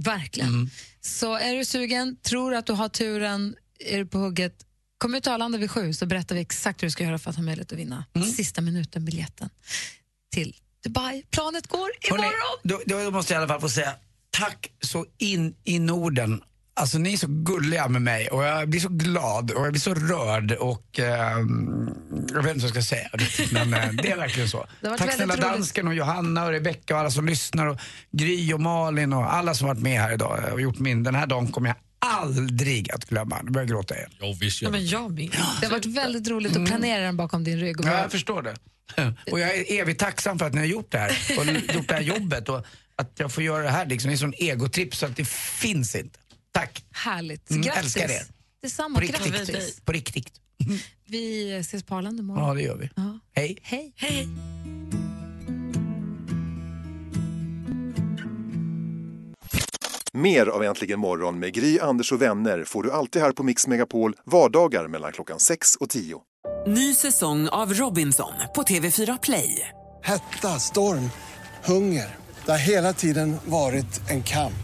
[0.00, 0.48] Verkligen.
[0.48, 0.70] Mm.
[1.00, 4.54] Så är du sugen, tror att du har turen, är du på hugget,
[4.98, 7.30] kom ut till Arlanda vid sju så berättar vi exakt hur du ska göra för
[7.30, 8.28] att ha möjlighet att vinna Mm.
[8.28, 9.50] sista minuten-biljetten
[10.32, 11.22] till Dubai.
[11.30, 12.24] Planet går imorgon!
[12.24, 13.94] Hörrni, då, då måste jag i alla fall få säga
[14.30, 16.42] tack så in i Norden.
[16.76, 19.80] Alltså ni är så gulliga med mig och jag blir så glad och jag blir
[19.80, 21.90] så rörd och ehm,
[22.32, 24.66] jag vet inte vad jag ska säga riktigt, men eh, det är verkligen så.
[24.98, 25.42] Tack snälla roligt.
[25.44, 27.78] dansken och Johanna och Rebecca och alla som lyssnar och
[28.12, 31.26] Gry och Malin och alla som varit med här idag och gjort min, den här
[31.26, 33.40] dagen kommer jag aldrig att glömma.
[33.42, 34.10] Nu börjar jag gråta igen.
[34.20, 35.30] Jo, visst Ja, men jag med.
[35.60, 37.80] Det har varit väldigt roligt att planera den bakom din rygg.
[37.80, 37.96] Och Mm.
[37.96, 38.54] Ja, jag förstår det.
[39.32, 41.94] Och jag är evigt tacksam för att ni har gjort det här och gjort det
[41.94, 42.66] här jobbet och
[42.96, 44.08] att jag får göra det här liksom.
[44.08, 46.18] Det är en sån egotripp så att det finns inte.
[46.54, 46.84] Tack.
[46.92, 47.50] Härligt.
[47.50, 47.82] Mm, Grattis.
[47.82, 48.22] älskar er.
[48.62, 48.94] Detsamma.
[48.94, 49.32] På riktigt.
[49.32, 49.80] Grattis.
[49.80, 50.32] På riktigt.
[51.06, 52.48] Vi ses på Arlanda imorgon.
[52.48, 52.90] Ja, det gör vi.
[52.96, 53.18] Ja.
[53.34, 53.58] Hej.
[53.62, 53.92] Hej.
[53.96, 54.28] Hej.
[60.12, 63.66] Mer av Äntligen morgon med Gry, Anders och vänner får du alltid här på Mix
[63.66, 66.20] Megapol vardagar mellan klockan 6 och 10.
[66.66, 69.68] Ny säsong av Robinson på TV4 Play.
[70.04, 71.10] Hetta, storm,
[71.64, 72.16] hunger.
[72.44, 74.63] Det har hela tiden varit en kamp.